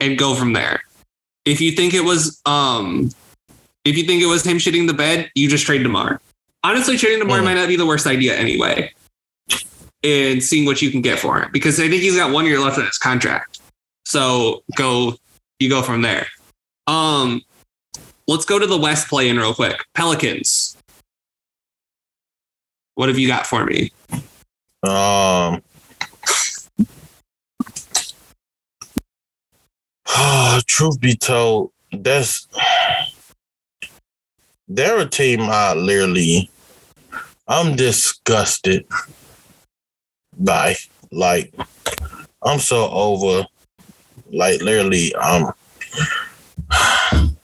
[0.01, 0.83] and go from there.
[1.45, 3.11] If you think it was um
[3.85, 6.21] if you think it was him shitting the bed, you just trade DeMar.
[6.65, 7.45] Honestly, trading DeMar Hmm.
[7.45, 8.93] might not be the worst idea anyway.
[10.03, 11.51] And seeing what you can get for him.
[11.53, 13.61] Because I think he's got one year left on his contract.
[14.05, 15.17] So go
[15.61, 16.27] you go from there.
[16.87, 17.43] Um
[18.27, 19.85] let's go to the West play in real quick.
[19.95, 20.77] Pelicans.
[22.99, 23.93] What have you got for me?
[24.83, 25.63] Um,
[30.67, 32.49] truth be told, that's
[34.67, 36.51] they're a team I literally
[37.47, 38.85] I'm disgusted
[40.37, 40.75] by.
[41.13, 41.55] Like
[42.43, 43.47] I'm so over
[44.33, 45.53] like literally um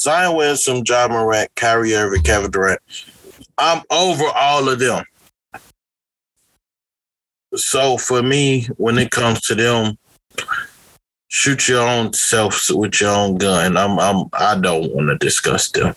[0.00, 2.80] Zion Williamson, Ja Morant, Kyrie Irving, Kevin Durant.
[3.58, 5.04] I'm over all of them.
[7.54, 9.98] So for me, when it comes to them,
[11.28, 13.76] shoot your own self with your own gun.
[13.76, 15.94] I'm I'm I don't want to discuss them.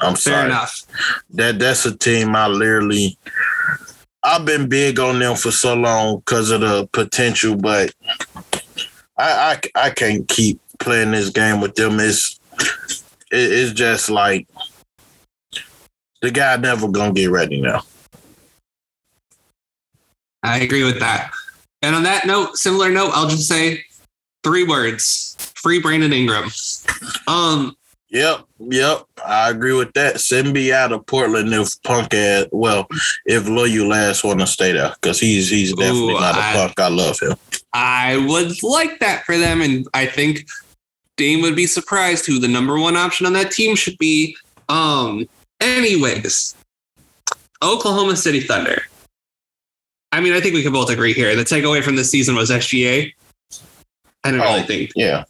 [0.00, 0.46] I'm Fair sorry.
[0.46, 0.82] enough.
[1.30, 3.18] That that's a team I literally
[4.22, 7.94] I've been big on them for so long because of the potential, but
[9.16, 12.00] I, I I can't keep playing this game with them.
[12.00, 12.38] It's
[13.30, 14.48] it, it's just like
[16.26, 17.82] the guy never gonna get ready now.
[20.42, 21.30] I agree with that.
[21.82, 23.84] And on that note, similar note, I'll just say
[24.42, 26.50] three words: free Brandon Ingram.
[27.28, 27.76] Um,
[28.10, 29.02] Yep, yep.
[29.26, 30.20] I agree with that.
[30.20, 32.86] Send me out of Portland if punk ass well,
[33.26, 34.94] if Loyal last wanna stay there.
[35.02, 36.80] Cause he's he's definitely Ooh, not a I- punk.
[36.80, 37.34] I love him.
[37.72, 40.48] I would like that for them, and I think
[41.16, 44.36] Dame would be surprised who the number one option on that team should be.
[44.68, 45.28] Um,
[45.60, 46.54] anyways,
[47.62, 48.82] Oklahoma City Thunder.
[50.12, 51.34] I mean, I think we can both agree here.
[51.36, 53.12] The takeaway from this season was SGA.
[54.24, 54.66] I don't really Oh.
[54.66, 54.90] think.
[54.96, 55.24] Yeah.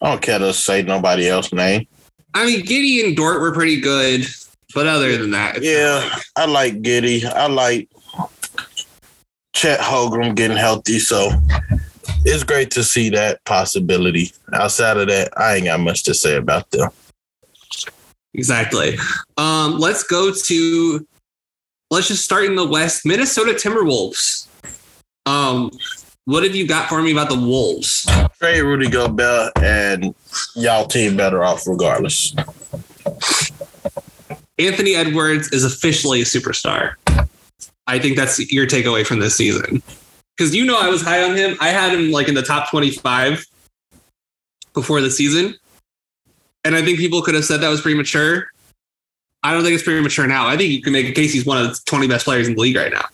[0.00, 1.86] I don't care to say nobody else's name.
[2.34, 4.26] I mean, Giddey and Dort were pretty good,
[4.74, 7.24] but other than that, Yeah, like- I like Giddey.
[7.24, 7.88] I like
[9.54, 10.98] Chet Holmgren getting healthy.
[10.98, 11.30] So
[12.24, 14.32] it's great to see that possibility.
[14.52, 16.90] Outside of that, I ain't got much to say about them.
[18.34, 18.96] Exactly.
[19.36, 21.06] Um, let's go to
[21.90, 23.04] let's just start in the West.
[23.04, 24.48] Minnesota Timberwolves.
[25.26, 25.70] Um,
[26.24, 28.08] what have you got for me about the Wolves?
[28.38, 30.14] Trade Rudy Gobert and
[30.54, 32.34] y'all team better off regardless.
[34.58, 36.94] Anthony Edwards is officially a superstar.
[37.86, 39.82] I think that's your takeaway from this season.
[40.36, 41.56] Because you know I was high on him.
[41.60, 43.44] I had him like in the top 25
[44.72, 45.56] before the season.
[46.64, 48.48] And I think people could have said that was premature.
[49.42, 50.46] I don't think it's premature now.
[50.46, 52.54] I think you can make a case he's one of the 20 best players in
[52.54, 53.06] the league right now.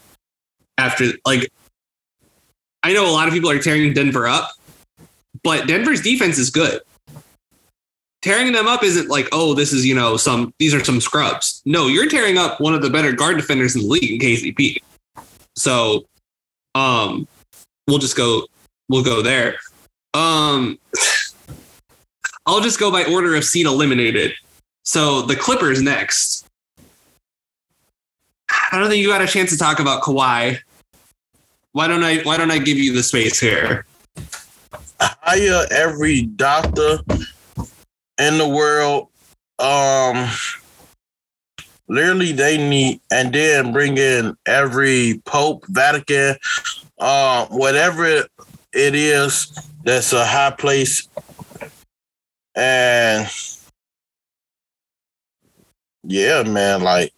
[0.76, 1.50] After like
[2.82, 4.50] I know a lot of people are tearing Denver up,
[5.42, 6.80] but Denver's defense is good.
[8.22, 11.62] Tearing them up isn't like, oh, this is, you know, some these are some scrubs.
[11.64, 14.82] No, you're tearing up one of the better guard defenders in the league in KCP.
[15.56, 16.06] So
[16.74, 17.26] um
[17.86, 18.46] we'll just go
[18.88, 19.58] we'll go there.
[20.14, 20.78] Um
[22.48, 24.32] I'll just go by order of seed eliminated.
[24.82, 26.46] So the Clippers next.
[28.72, 30.56] I don't think you got a chance to talk about Kawhi.
[31.72, 33.84] Why don't I why don't I give you the space here?
[34.98, 37.00] Hire every doctor
[38.18, 39.08] in the world.
[39.58, 40.30] Um
[41.86, 46.36] literally they need and then bring in every Pope, Vatican,
[46.98, 49.52] uh, whatever it is
[49.84, 51.08] that's a high place
[52.58, 53.28] and
[56.02, 57.12] yeah, man, like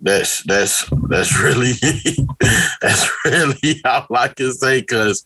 [0.00, 1.72] that's that's that's really
[2.80, 5.24] that's really all I can say because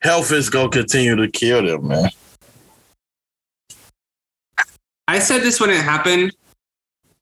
[0.00, 2.10] health is gonna continue to kill them, man.
[5.08, 6.34] I said this when it happened.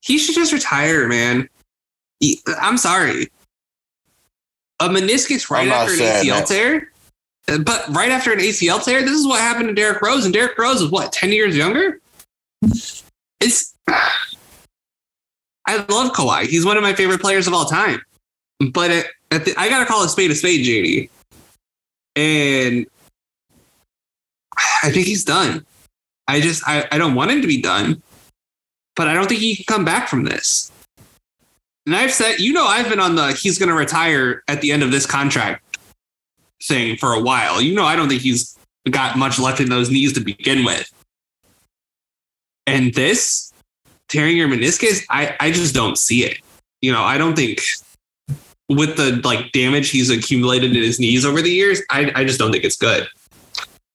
[0.02, 1.48] He should just retire, man.
[2.18, 3.28] He- I'm sorry.
[4.80, 6.46] A meniscus right after an ACL that.
[6.46, 6.89] tear?
[7.58, 10.24] But right after an ACL tear, this is what happened to Derrick Rose.
[10.24, 12.00] And Derrick Rose is what, 10 years younger?
[13.40, 16.46] it's I love Kawhi.
[16.46, 18.00] He's one of my favorite players of all time.
[18.72, 21.10] But at, at the, I gotta call a spade a spade, JD.
[22.16, 22.86] And
[24.82, 25.64] I think he's done.
[26.28, 28.02] I just I, I don't want him to be done,
[28.96, 30.70] but I don't think he can come back from this.
[31.86, 34.82] And I've said, you know, I've been on the he's gonna retire at the end
[34.82, 35.69] of this contract
[36.62, 37.60] thing for a while.
[37.60, 38.56] You know, I don't think he's
[38.90, 40.90] got much left in those knees to begin with.
[42.66, 43.52] And this
[44.08, 46.38] tearing your meniscus, I, I just don't see it.
[46.80, 47.60] You know, I don't think
[48.68, 52.38] with the like damage he's accumulated in his knees over the years, I, I just
[52.38, 53.08] don't think it's good.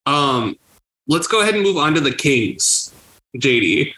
[0.05, 0.57] Um,
[1.07, 2.93] let's go ahead and move on to the Kings,
[3.38, 3.93] JD.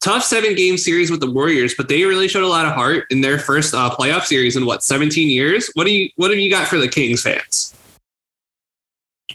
[0.00, 3.06] Tough seven game series with the Warriors, but they really showed a lot of heart
[3.10, 5.70] in their first uh, playoff series in what 17 years.
[5.74, 7.74] What do you what have you got for the Kings fans?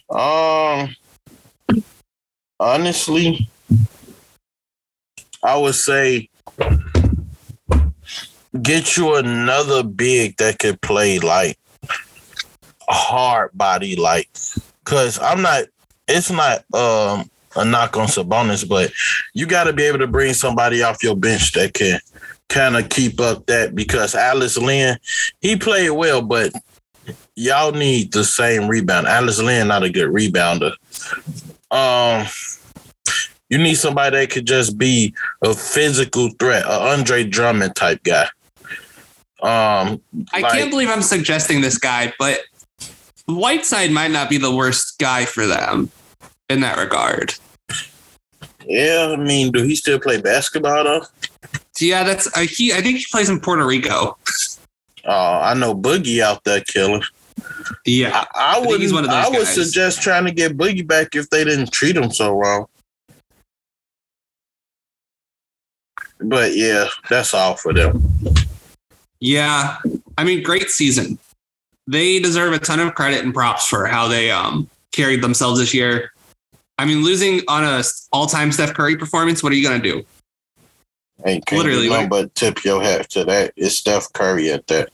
[0.09, 0.95] Um,
[2.59, 3.49] honestly,
[5.43, 6.29] I would say
[8.61, 11.57] get you another big that could play like
[12.87, 14.29] hard body, like
[14.83, 15.65] because I'm not.
[16.07, 18.91] It's not um a knock on Sabonis, but
[19.33, 21.99] you got to be able to bring somebody off your bench that can
[22.49, 24.97] kind of keep up that because Alex Len,
[25.41, 26.51] he played well, but
[27.35, 29.07] y'all need the same rebound.
[29.07, 30.73] Alex Len not a good rebounder.
[31.71, 32.27] Um,
[33.49, 38.27] you need somebody that could just be a physical threat, a Andre Drummond type guy.
[39.41, 40.01] Um,
[40.31, 42.41] I like, can't believe I'm suggesting this guy, but
[43.27, 45.91] Whiteside might not be the worst guy for them
[46.49, 47.33] in that regard.
[48.65, 51.05] Yeah, I mean, do he still play basketball though?
[51.79, 52.71] Yeah, that's uh, he.
[52.71, 54.17] I think he plays in Puerto Rico.
[55.05, 57.03] Oh, I know Boogie out there killing.
[57.85, 58.81] Yeah, I, I would.
[58.81, 62.31] I, I would suggest trying to get Boogie back if they didn't treat him so
[62.31, 62.67] wrong.
[66.19, 68.01] But yeah, that's all for them.
[69.19, 69.77] Yeah,
[70.17, 71.17] I mean, great season.
[71.85, 75.73] They deserve a ton of credit and props for how they um carried themselves this
[75.73, 76.13] year.
[76.77, 80.05] I mean, losing on a all-time Steph Curry performance, what are you gonna do?
[81.25, 83.53] Ain't literally nothing but tip your hat to that.
[83.55, 84.89] It's Steph Curry at that.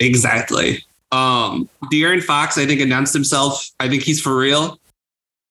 [0.00, 0.84] Exactly.
[1.12, 3.70] Um, De'Aaron Fox, I think, announced himself.
[3.80, 4.78] I think he's for real.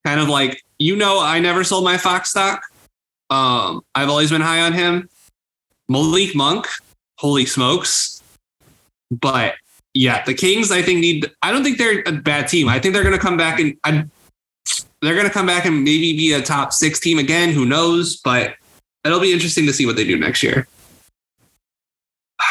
[0.06, 2.64] Kind of like, you know, I never sold my Fox stock.
[3.30, 5.10] Um, I've always been high on him.
[5.90, 6.68] Malik Monk,
[7.18, 8.22] holy smokes.
[9.10, 9.56] But
[9.94, 12.70] yeah, the Kings, I think, need, I don't think they're a bad team.
[12.70, 14.06] I think they're going to come back and I,
[15.02, 17.50] they're going to come back and maybe be a top six team again.
[17.50, 18.18] Who knows?
[18.18, 18.56] But
[19.04, 20.68] it'll be interesting to see what they do next year.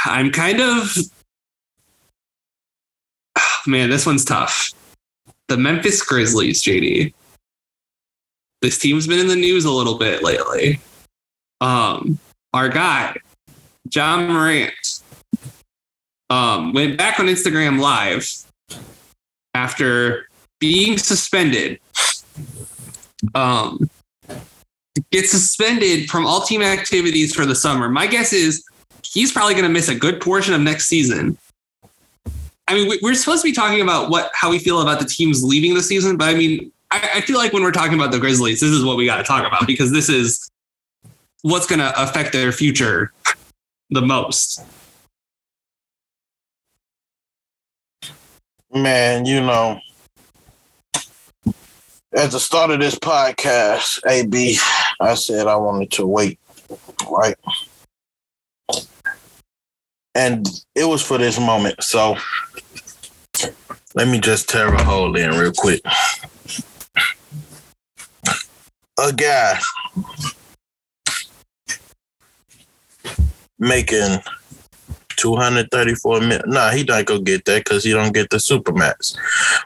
[0.06, 0.96] I'm kind of
[3.66, 4.72] man, this one's tough.
[5.48, 7.12] The Memphis Grizzlies, JD.
[8.62, 10.80] This team's been in the news a little bit lately.
[11.60, 12.18] Um,
[12.52, 13.16] our guy,
[13.92, 14.72] Ja Morant,
[16.30, 18.30] um, went back on Instagram Live
[19.54, 20.28] after
[20.60, 21.78] being suspended.
[23.34, 23.90] Um,
[25.10, 27.88] gets suspended from all team activities for the summer.
[27.88, 28.64] My guess is
[29.02, 31.36] he's probably going to miss a good portion of next season.
[32.66, 35.44] I mean, we're supposed to be talking about what how we feel about the teams
[35.44, 38.18] leaving the season, but I mean, I, I feel like when we're talking about the
[38.18, 40.50] Grizzlies, this is what we got to talk about because this is
[41.42, 43.12] what's going to affect their future
[43.90, 44.64] the most.
[48.72, 49.78] Man, you know,
[52.16, 54.56] at the start of this podcast, AB,
[55.00, 56.40] I said I wanted to wait,
[57.10, 57.36] right?
[60.14, 61.82] And it was for this moment.
[61.82, 62.16] So
[63.94, 65.80] let me just tear a hole in real quick.
[68.98, 69.58] A guy
[73.58, 74.20] making
[75.16, 76.42] 234 million.
[76.46, 79.16] Nah, he don't go get that because he don't get the supermax.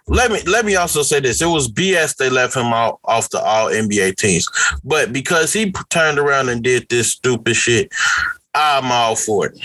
[0.07, 1.43] Let me let me also say this.
[1.43, 4.49] It was BS they left him out off the all NBA teams.
[4.85, 7.93] But because he turned around and did this stupid shit,
[8.55, 9.59] I'm all for it.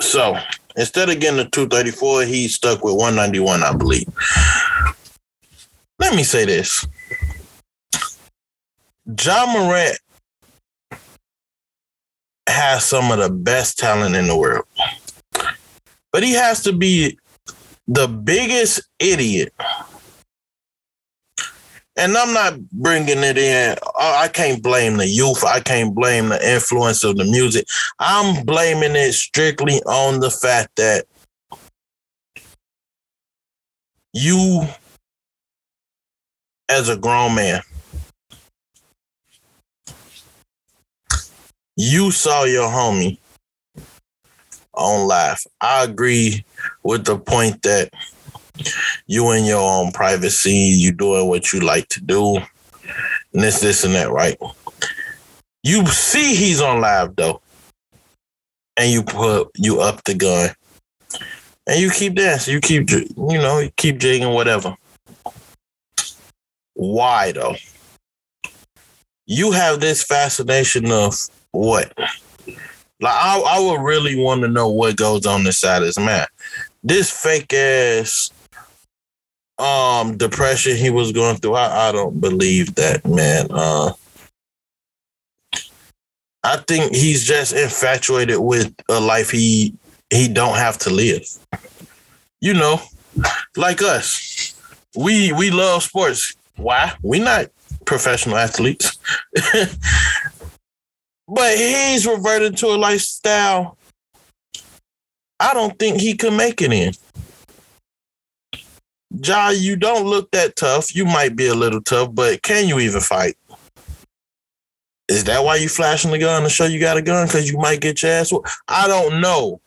[0.00, 0.38] So
[0.76, 4.08] instead of getting the 234, he stuck with 191, I believe.
[5.98, 6.86] Let me say this.
[9.06, 9.98] Ja Morant
[12.48, 14.64] has some of the best talent in the world.
[16.12, 17.18] But he has to be
[17.86, 19.52] the biggest idiot
[22.00, 23.76] and I'm not bringing it in.
[23.98, 25.44] I can't blame the youth.
[25.44, 27.66] I can't blame the influence of the music.
[27.98, 31.04] I'm blaming it strictly on the fact that
[34.14, 34.66] you,
[36.70, 37.60] as a grown man,
[41.76, 43.18] you saw your homie
[44.72, 45.46] on live.
[45.60, 46.46] I agree
[46.82, 47.90] with the point that
[49.06, 53.84] you in your own privacy, you doing what you like to do, and this, this,
[53.84, 54.36] and that, right?
[55.62, 57.42] You see he's on live though,
[58.76, 60.50] and you put you up the gun,
[61.66, 64.76] and you keep dancing, you keep you know you keep jigging whatever.
[66.74, 67.56] Why though?
[69.26, 71.14] You have this fascination of
[71.52, 71.92] what?
[73.00, 76.26] Like I, I would really want to know what goes on inside this man.
[76.82, 78.30] This fake ass
[79.60, 81.54] um depression he was going through.
[81.54, 83.48] I, I don't believe that, man.
[83.50, 83.92] Uh
[86.42, 89.74] I think he's just infatuated with a life he
[90.10, 91.26] he don't have to live.
[92.40, 92.80] You know,
[93.56, 94.54] like us.
[94.96, 96.34] We we love sports.
[96.56, 96.92] Why?
[97.02, 97.46] We not
[97.84, 98.98] professional athletes.
[101.28, 103.76] but he's reverted to a lifestyle
[105.40, 106.92] I don't think he could make it in.
[109.22, 110.94] Ja, you don't look that tough.
[110.94, 113.36] You might be a little tough, but can you even fight?
[115.08, 117.26] Is that why you flashing the gun to show you got a gun?
[117.26, 118.32] Because you might get your ass.
[118.68, 119.60] I don't know.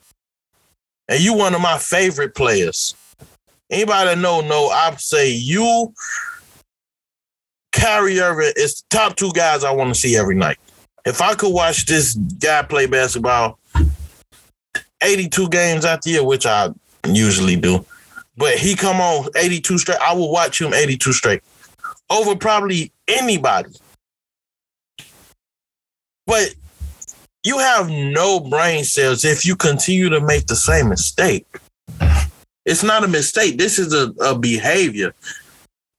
[1.10, 2.96] And you one of my favorite players.
[3.70, 5.94] Anybody that know, know, I say you,
[7.74, 10.58] Kyrie Irving is the top two guys I want to see every night.
[11.06, 13.60] If I could watch this guy play basketball
[15.02, 16.70] 82 games out the year, which I
[17.06, 17.86] usually do,
[18.38, 20.00] but he come on 82 straight.
[20.00, 21.42] I will watch him 82 straight
[22.10, 23.72] over probably anybody.
[26.26, 26.54] But
[27.44, 31.46] you have no brain cells if you continue to make the same mistake.
[32.66, 33.58] It's not a mistake.
[33.58, 35.14] This is a, a behavior.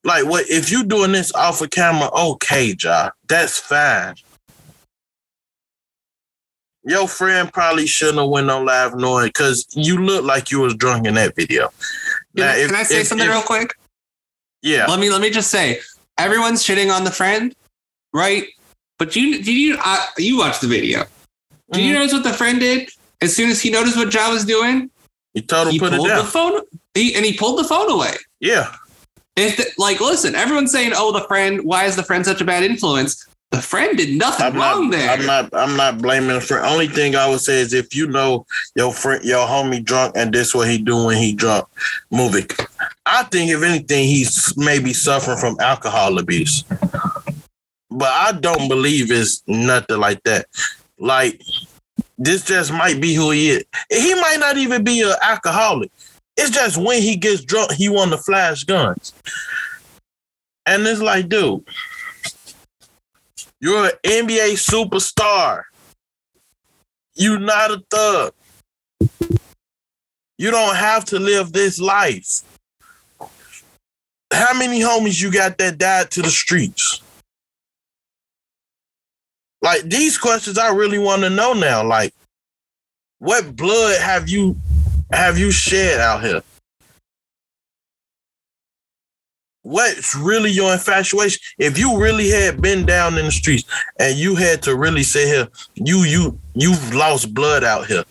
[0.03, 4.15] Like what if you doing this off of camera, okay, Ja, that's fine.
[6.87, 10.75] Your friend probably shouldn't have went on live knowing because you look like you was
[10.75, 11.71] drunk in that video.
[12.37, 13.75] Can, if, can I say if, something if, real quick?
[14.63, 14.87] Yeah.
[14.87, 15.81] Let me let me just say,
[16.19, 17.55] everyone's shitting on the friend,
[18.13, 18.47] right?
[18.99, 21.01] But you did you uh, you watched the video?
[21.01, 21.81] Did mm-hmm.
[21.81, 22.91] you notice what the friend did?
[23.21, 24.91] As soon as he noticed what Ja was doing,
[25.33, 26.25] he told him he put pulled it down.
[26.25, 26.61] the phone.
[26.95, 28.15] He, and he pulled the phone away.
[28.41, 28.75] Yeah.
[29.37, 31.65] If the, like, listen, everyone's saying, "Oh, the friend.
[31.65, 34.97] Why is the friend such a bad influence?" The friend did nothing I'm wrong not,
[34.97, 35.11] there.
[35.11, 35.49] I'm not.
[35.55, 36.67] I'm not blaming the friend.
[36.67, 40.35] Only thing I would say is if you know your friend, your homie drunk, and
[40.35, 41.65] this what he do when he drunk,
[42.11, 42.53] move it.
[43.07, 46.65] I think if anything, he's maybe suffering from alcohol abuse.
[47.91, 50.47] But I don't believe it's nothing like that.
[50.99, 51.41] Like
[52.19, 53.65] this just might be who he is.
[53.89, 55.93] He might not even be an alcoholic.
[56.37, 59.13] It's just when he gets drunk, he want to flash guns.
[60.67, 61.65] And it's like, dude,
[63.65, 65.63] you're an NBA superstar.
[67.15, 68.35] You're not a thug.
[70.37, 72.43] You don't have to live this life.
[74.31, 77.01] How many homies you got that died to the streets?
[79.63, 81.83] Like these questions I really want to know now.
[81.87, 82.13] Like,
[83.19, 84.57] what blood have you
[85.11, 86.43] have you shed out here?
[89.65, 91.41] What's really your infatuation?
[91.59, 93.65] If you really had been down in the streets
[93.99, 98.05] and you had to really say here, you you you've lost blood out here.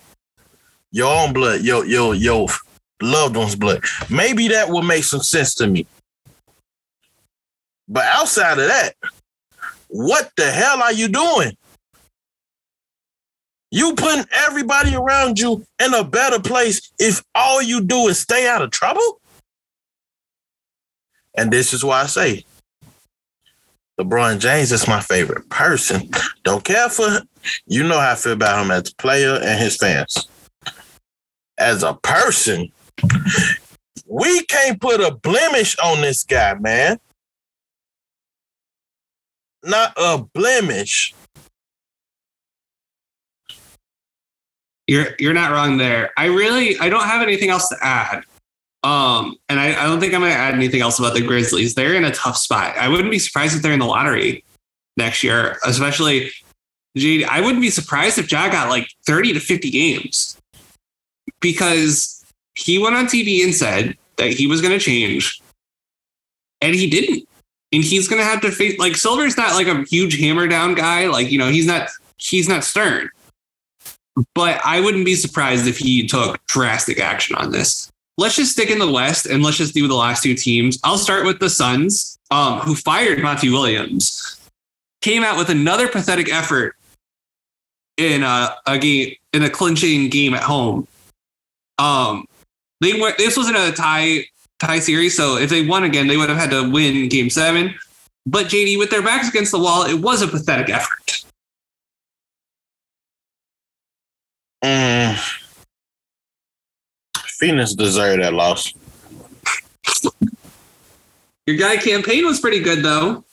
[0.91, 2.49] Your own blood, your your your
[3.01, 3.83] loved one's blood.
[4.09, 5.87] Maybe that would make some sense to me.
[7.87, 8.95] But outside of that,
[9.87, 11.55] what the hell are you doing?
[13.69, 18.47] You putting everybody around you in a better place if all you do is stay
[18.47, 19.19] out of trouble?
[21.35, 22.45] And this is why I say
[23.99, 26.09] LeBron James is my favorite person.
[26.43, 27.21] Don't care for
[27.65, 30.27] you know how I feel about him as a player and his fans.
[31.57, 32.71] As a person,
[34.07, 36.99] we can't put a blemish on this guy, man.
[39.63, 41.13] Not a blemish.
[44.87, 46.11] You're you're not wrong there.
[46.17, 48.23] I really I don't have anything else to add.
[48.83, 51.73] Um, and I, I don't think I'm going to add anything else about the Grizzlies.
[51.73, 52.77] They're in a tough spot.
[52.77, 54.43] I wouldn't be surprised if they're in the lottery
[54.97, 56.31] next year, especially.
[56.95, 60.37] I wouldn't be surprised if Ja got like 30 to 50 games
[61.39, 62.23] because
[62.55, 65.41] he went on TV and said that he was going to change
[66.61, 67.27] and he didn't.
[67.71, 70.75] And he's going to have to face like Silver's not like a huge hammer down
[70.75, 71.07] guy.
[71.07, 73.09] Like, you know, he's not, he's not stern,
[74.35, 78.69] but I wouldn't be surprised if he took drastic action on this let's just stick
[78.69, 80.79] in the West and let's just do the last two teams.
[80.83, 84.39] I'll start with the Suns, um, who fired Monty Williams,
[85.01, 86.75] came out with another pathetic effort
[87.97, 90.87] in a, a game in a clinching game at home.
[91.79, 92.25] Um,
[92.81, 94.25] they were this wasn't a tie
[94.59, 97.75] tie series, so if they won again, they would have had to win game seven.
[98.25, 101.25] But JD, with their backs against the wall, it was a pathetic effort.
[104.63, 105.42] Mm.
[107.43, 108.73] Phoenix deserved that loss.
[111.45, 113.25] Your guy Cam Payne was pretty good though.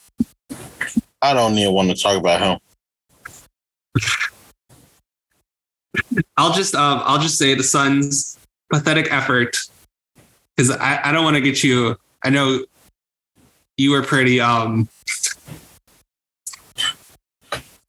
[1.21, 2.59] I don't even want to talk about him.
[6.35, 8.37] I'll just um I'll just say the Suns
[8.69, 9.55] pathetic effort
[10.57, 11.95] because I, I don't want to get you.
[12.21, 12.65] I know
[13.77, 14.89] you were pretty um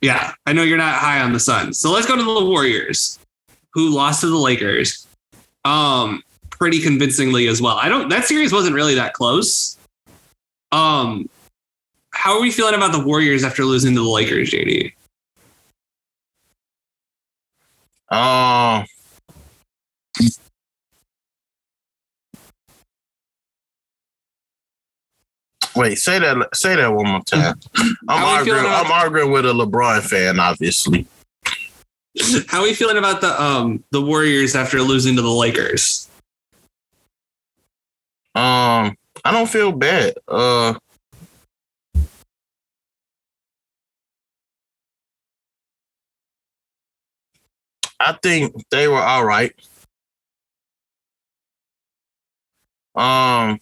[0.00, 1.80] yeah I know you're not high on the Suns.
[1.80, 3.18] So let's go to the Warriors
[3.72, 5.08] who lost to the Lakers
[5.64, 7.76] um pretty convincingly as well.
[7.76, 9.76] I don't that series wasn't really that close.
[10.70, 11.28] Um
[12.12, 14.92] how are we feeling about the Warriors after losing to the Lakers, JD?
[18.12, 18.84] Um,
[25.74, 26.48] wait, say that.
[26.54, 27.58] Say that one more time.
[27.74, 28.86] I'm How are you feeling arguing.
[28.86, 31.06] I'm arguing with a LeBron fan, obviously.
[32.48, 36.08] How are we feeling about the um the Warriors after losing to the Lakers?
[38.34, 40.14] Um, I don't feel bad.
[40.26, 40.74] Uh,
[48.00, 49.52] I think they were all right.
[52.94, 53.60] Um,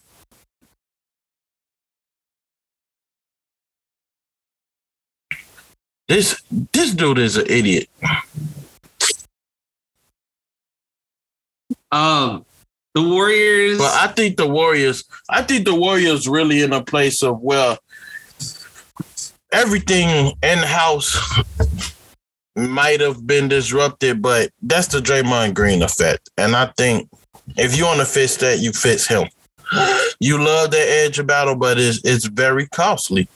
[6.11, 6.43] this
[6.73, 7.87] this dude is an idiot.
[11.89, 12.45] Um,
[12.93, 13.77] the Warriors.
[13.77, 17.77] But I think the Warriors, I think the Warriors really in a place of well,
[19.53, 21.17] everything in house
[22.57, 26.29] might have been disrupted, but that's the Draymond Green effect.
[26.37, 27.09] And I think
[27.55, 29.29] if you want to fix that, you fix him.
[30.19, 33.29] You love the edge of battle, but it's it's very costly.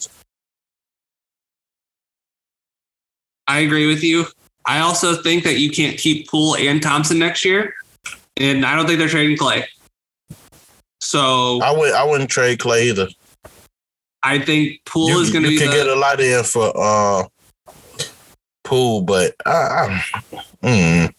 [3.48, 4.26] I agree with you.
[4.66, 7.74] I also think that you can't keep Poole and Thompson next year,
[8.38, 9.66] and I don't think they're trading Clay.
[11.00, 13.08] So I would I wouldn't trade Clay either.
[14.24, 16.44] I think Poole You, is going to you be can the, get a lot in
[16.44, 17.24] for uh
[18.64, 21.14] Poole, but I, I, mm,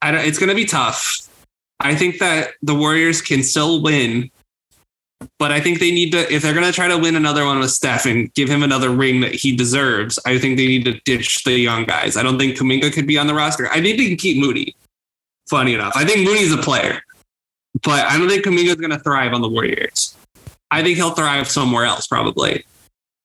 [0.00, 1.28] I don't, it's going to be tough.
[1.80, 4.30] I think that the Warriors can still win,
[5.38, 7.58] but I think they need to, if they're going to try to win another one
[7.58, 11.00] with Steph and give him another ring that he deserves, I think they need to
[11.04, 12.16] ditch the young guys.
[12.16, 13.68] I don't think Kuminga could be on the roster.
[13.70, 14.74] I think they can keep Moody.
[15.48, 17.00] Funny enough, I think Moody's a player,
[17.84, 20.16] but I don't think Kuminga's going to thrive on the Warriors.
[20.72, 22.64] I think he'll thrive somewhere else, probably.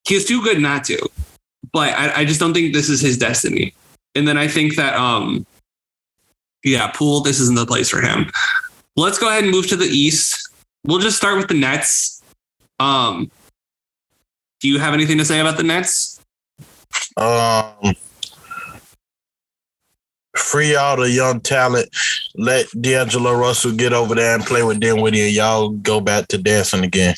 [0.07, 0.99] He's too good not to,
[1.73, 3.73] but I, I just don't think this is his destiny.
[4.13, 5.47] And then I think that, um,
[6.63, 8.29] yeah, Poole, this isn't the place for him.
[8.95, 10.40] Let's go ahead and move to the East.
[10.83, 12.21] We'll just start with the Nets.
[12.79, 13.31] Um,
[14.61, 16.19] do you have anything to say about the Nets?
[17.17, 17.95] Um,
[20.35, 21.89] free all the young talent.
[22.35, 26.37] Let D'Angelo Russell get over there and play with Dinwiddie, and y'all go back to
[26.37, 27.15] dancing again.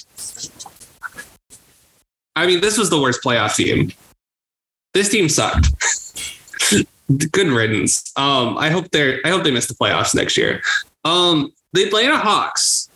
[2.36, 3.92] I mean, this was the worst playoff team.
[4.94, 5.70] This team sucked.
[7.32, 8.12] Good riddance.
[8.16, 9.20] Um, I hope they're.
[9.26, 10.62] I hope they miss the playoffs next year.
[11.06, 12.90] Um, they play the Hawks.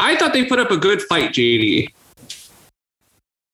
[0.00, 1.92] I thought they put up a good fight, JD.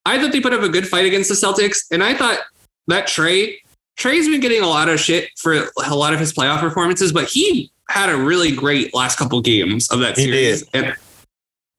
[0.05, 2.39] I thought they put up a good fight against the Celtics, and I thought
[2.87, 3.57] that Trae
[3.97, 7.27] Trae's been getting a lot of shit for a lot of his playoff performances, but
[7.27, 10.95] he had a really great last couple games of that He series, and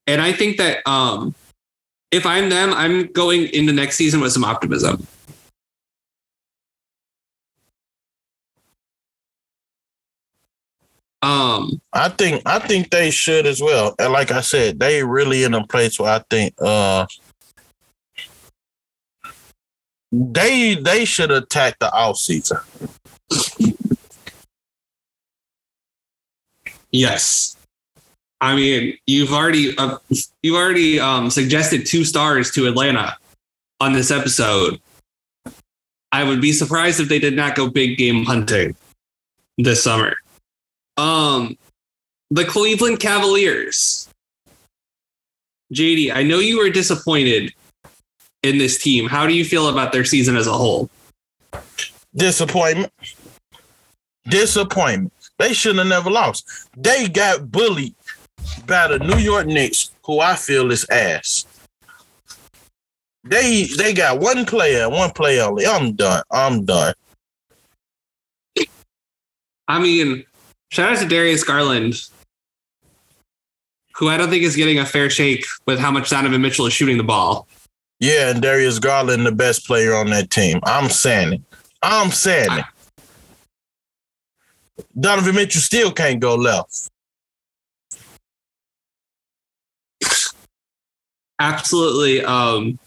[0.07, 1.35] and I think that um,
[2.11, 5.07] if I'm them, I'm going into next season with some optimism.
[11.21, 13.95] Um, I think I think they should as well.
[13.99, 17.07] And like I said, they really in a place where I think uh
[20.13, 22.59] they they should attack the off season.
[26.91, 27.57] yes.
[28.41, 29.99] I mean, you've already uh,
[30.43, 33.17] you've already um, suggested two stars to Atlanta
[33.81, 34.81] on this episode.
[36.13, 38.77] I would be surprised if they did not go big game hunting
[39.59, 40.17] this summer.
[40.99, 41.57] Um,
[42.31, 44.09] the Cleveland Cavaliers.
[45.73, 47.55] JD, I know you were disappointed
[48.43, 49.09] in this team.
[49.09, 50.91] How do you feel about their season as a whole?
[52.17, 52.93] Disappointment.
[54.29, 55.13] Disappointment.
[55.39, 56.69] They shouldn't have never lost.
[56.77, 57.95] They got bullied
[58.67, 61.45] by the New York Knicks, who I feel is ass.
[63.25, 65.67] They they got one player, one player only.
[65.67, 66.23] I'm done.
[66.31, 66.95] I'm done.
[69.69, 70.25] I mean,
[70.71, 71.95] shout out to Darius Garland,
[73.97, 76.73] who I don't think is getting a fair shake with how much Donovan Mitchell is
[76.73, 77.49] shooting the ball.
[78.01, 80.61] Yeah, and Darius Garland, the best player on that team.
[80.65, 81.43] I'm saying it.
[81.83, 82.65] I'm saying it.
[84.99, 86.91] Donovan Mitchell still can't go left.
[91.41, 92.25] Absolutely.
[92.25, 92.79] Um,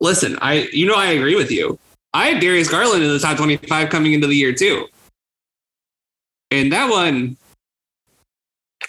[0.00, 1.78] listen, I you know I agree with you.
[2.14, 4.86] I had Darius Garland in the top 25 coming into the year too.
[6.50, 7.36] And that one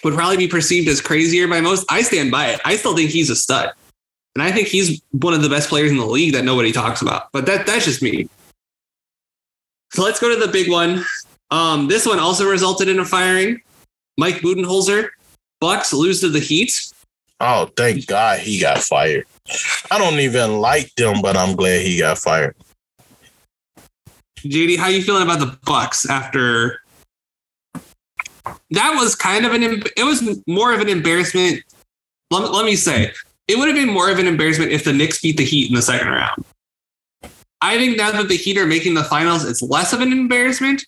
[0.03, 1.85] would probably be perceived as crazier by most.
[1.89, 2.61] I stand by it.
[2.63, 3.71] I still think he's a stud.
[4.35, 7.01] And I think he's one of the best players in the league that nobody talks
[7.01, 7.31] about.
[7.31, 8.29] But that that's just me.
[9.91, 11.03] So let's go to the big one.
[11.51, 13.59] Um, this one also resulted in a firing.
[14.17, 15.09] Mike Budenholzer,
[15.59, 16.71] Bucks lose to the Heat.
[17.39, 19.25] Oh, thank God he got fired.
[19.89, 22.55] I don't even like them, but I'm glad he got fired.
[24.37, 26.81] JD, how you feeling about the Bucks after
[28.71, 29.63] that was kind of an
[29.97, 31.61] it was more of an embarrassment.
[32.31, 33.11] Let, let me say,
[33.47, 35.75] it would have been more of an embarrassment if the Knicks beat the Heat in
[35.75, 36.45] the second round.
[37.61, 40.85] I think now that the Heat are making the finals, it's less of an embarrassment.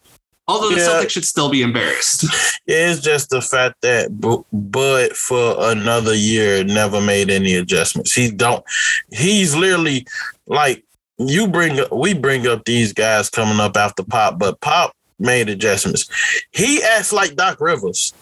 [0.48, 0.88] Although the Yeah.
[0.88, 2.26] Celtics should still be embarrassed.
[2.68, 8.14] It's just the fact that Bu- Bud for another year never made any adjustments.
[8.14, 8.64] He don't.
[9.12, 10.06] He's literally
[10.48, 10.86] like
[11.18, 11.80] you bring.
[11.80, 16.10] up- We bring up these guys coming up after Pop, but Pop made adjustments.
[16.52, 18.14] He acts like Doc Rivers.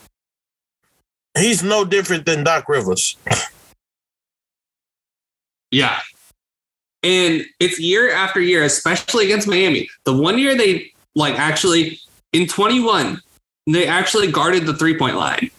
[1.38, 3.15] He's no different than Doc Rivers.
[5.71, 5.99] Yeah.
[7.03, 9.89] And it's year after year, especially against Miami.
[10.03, 11.99] The one year they like actually
[12.34, 13.21] in 21,
[13.67, 15.51] they actually guarded the three point line.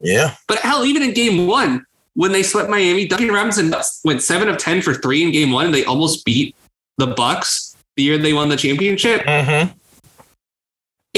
[0.00, 3.74] Yeah, But hell, even in game one, when they swept Miami, Duncan Robinson
[4.04, 6.54] went seven of 10 for three in game one, and they almost beat
[6.98, 9.22] the Bucks the year they won the championship.
[9.22, 9.76] mm-hmm.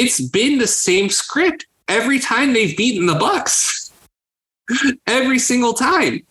[0.01, 3.93] It's been the same script every time they've beaten the Bucks.
[5.07, 6.27] every single time.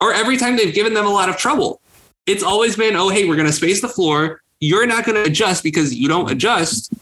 [0.00, 1.80] Or every time they've given them a lot of trouble.
[2.26, 4.42] It's always been, oh, hey, we're going to space the floor.
[4.58, 6.92] You're not going to adjust because you don't adjust.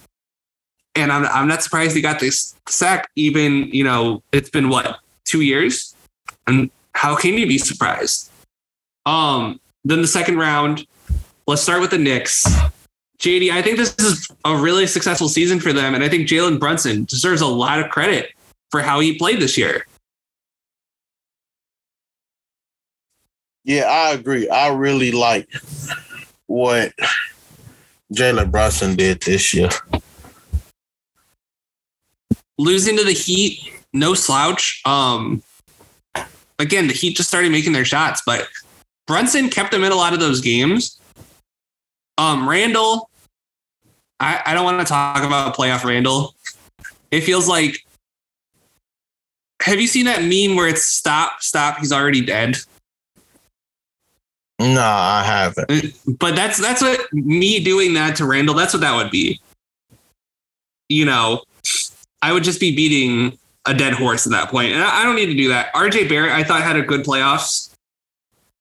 [0.95, 4.99] And I'm, I'm not surprised he got this sack, even, you know, it's been what,
[5.25, 5.95] two years?
[6.47, 8.31] And how can you be surprised?
[9.07, 10.87] Um, then the second round,
[11.47, 12.47] let's start with the Knicks.
[13.21, 15.95] JD, I think this is a really successful season for them.
[15.95, 18.33] And I think Jalen Brunson deserves a lot of credit
[18.71, 19.87] for how he played this year.
[23.65, 24.49] Yeah, I agree.
[24.49, 25.49] I really like
[26.47, 26.93] what
[28.15, 29.69] Jalen Brunson did this year.
[32.57, 34.81] Losing to the Heat, no slouch.
[34.85, 35.43] Um,
[36.59, 38.49] again, the Heat just started making their shots, but
[39.07, 40.99] Brunson kept them in a lot of those games.
[42.19, 43.09] Um, Randall,
[44.21, 46.35] I, I don't want to talk about playoff Randall.
[47.11, 47.87] It feels like
[49.63, 52.57] have you seen that meme where it's stop, stop, he's already dead?
[54.59, 56.19] No, I haven't.
[56.19, 59.41] But that's that's what me doing that to Randall, that's what that would be.
[60.89, 61.43] You know,
[62.23, 64.53] I would just be beating a dead horse at that.
[64.53, 65.73] And I I don't need to do that.
[65.75, 67.73] RJ Barrett, I thought had a good playoffs.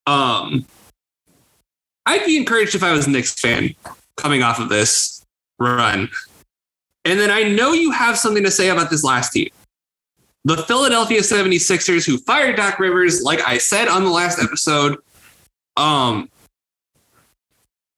[0.05, 0.65] Um
[2.07, 3.75] I'd be encouraged if I was a Knicks fan
[4.15, 5.25] coming off of this
[5.59, 6.09] run.
[7.03, 9.49] And then I know you have something to say about this last team.
[10.45, 14.97] The Philadelphia 76ers, who fired Doc Rivers, like I said on the last episode.
[15.75, 16.29] Um,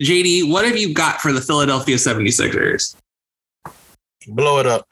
[0.02, 2.96] JD, what have you got for the Philadelphia 76ers?
[4.28, 4.92] Blow it up.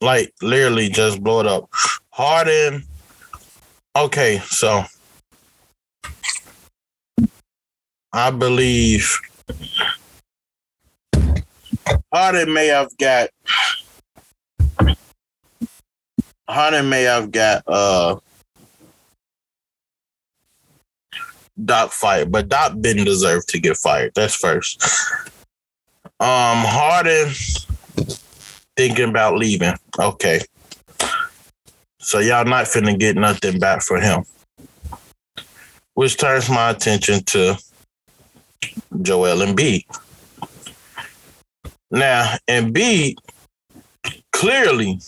[0.00, 1.68] Like literally just blow it up.
[2.10, 2.84] Harden.
[3.96, 4.84] Okay, so
[8.12, 9.18] I believe
[12.12, 13.30] Harden may have got
[16.48, 18.16] Harden may have got uh
[21.62, 24.12] Doc fired, but Doc didn't deserve to get fired.
[24.14, 24.82] That's first.
[26.18, 27.32] Um, Harden
[28.76, 29.74] thinking about leaving.
[29.98, 30.40] Okay.
[31.98, 34.24] So y'all not finna get nothing back for him.
[35.94, 37.58] Which turns my attention to
[39.02, 39.84] Joel Embiid.
[41.90, 43.16] Now, Embiid
[44.32, 45.00] clearly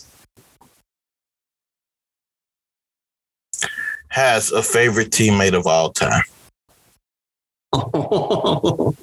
[4.09, 6.23] has a favorite teammate of all time.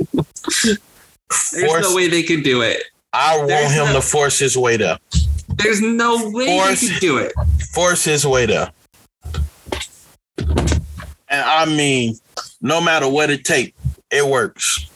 [1.52, 2.82] There's Force- no way they could do it.
[3.12, 5.00] I want There's him no- to force his way up.
[5.48, 7.32] There's no way Force- they could do it.
[7.74, 8.72] Force his way up.
[10.38, 12.16] And I mean,
[12.60, 13.76] no matter what it takes,
[14.10, 14.86] it works.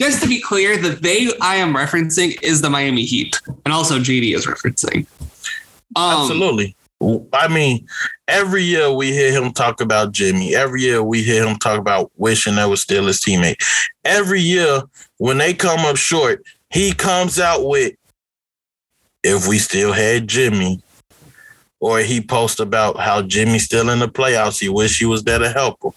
[0.00, 3.98] Just to be clear, the they I am referencing is the Miami Heat, and also
[3.98, 5.06] JD is referencing.
[5.96, 6.76] Um, Absolutely.
[7.32, 7.86] I mean,
[8.28, 10.54] every year we hear him talk about Jimmy.
[10.54, 13.56] Every year we hear him talk about wishing that was still his teammate.
[14.04, 14.82] Every year
[15.18, 17.94] when they come up short, he comes out with,
[19.22, 20.82] if we still had Jimmy,
[21.80, 24.58] or he posts about how Jimmy's still in the playoffs.
[24.58, 25.92] He wish he was there to help him.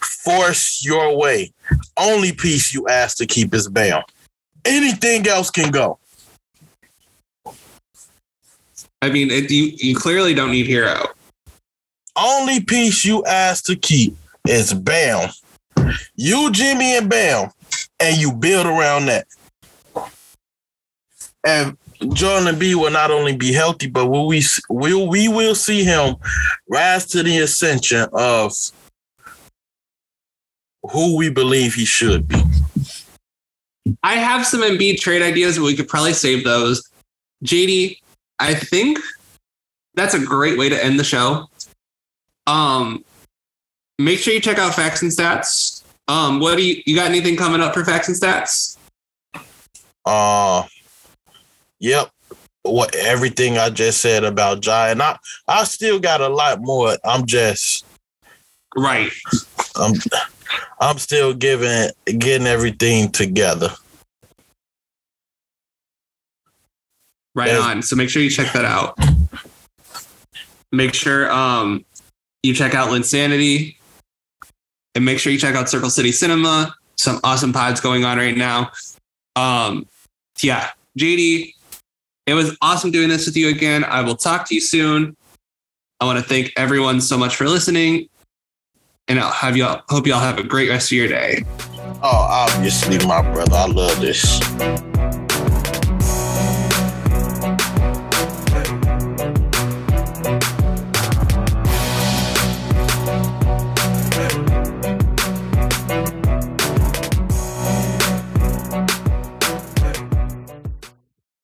[0.00, 1.52] Force your way.
[1.96, 4.02] Only piece you ask to keep is Bam.
[4.64, 5.98] Anything else can go.
[9.02, 11.06] I mean, it, you you clearly don't need Herro.
[12.16, 14.16] Only piece you ask to keep
[14.48, 15.30] is Bam.
[16.16, 17.50] You, Jimmy, and Bam,
[18.00, 19.26] and you build around that.
[21.44, 21.76] And
[22.12, 26.16] Jordan B will not only be healthy, but will we will we will see him
[26.68, 28.52] rise to the ascension of
[30.92, 32.42] who we believe he should be.
[34.02, 36.82] I have some Embiid trade ideas, but we could probably save those.
[37.44, 37.98] JD,
[38.38, 38.98] I think
[39.94, 41.48] that's a great way to end the show.
[42.46, 43.04] Um,
[43.98, 45.82] make sure you check out Facts and Stats.
[46.08, 48.76] Um, what do you you got anything coming up for Facts and Stats?
[50.04, 50.62] Uh
[51.80, 52.10] Yep.
[52.62, 56.96] What everything I just said about Jai, and I I still got a lot more.
[57.04, 57.84] I'm just
[58.76, 59.10] right.
[59.76, 59.94] I'm
[60.80, 63.70] I'm still giving getting everything together.
[67.34, 67.82] Right on.
[67.82, 68.98] So make sure you check that out.
[70.72, 71.84] Make sure um
[72.42, 73.76] you check out Linsanity
[74.94, 76.74] and make sure you check out Circle City Cinema.
[76.96, 78.70] Some awesome pods going on right now.
[79.36, 79.86] Um
[80.42, 81.52] yeah, JD,
[82.26, 83.84] it was awesome doing this with you again.
[83.84, 85.16] I will talk to you soon.
[86.00, 88.08] I want to thank everyone so much for listening.
[89.08, 91.44] And I'll have y'all hope y'all have a great rest of your day.
[92.02, 93.54] Oh, obviously, my brother.
[93.54, 94.40] I love this.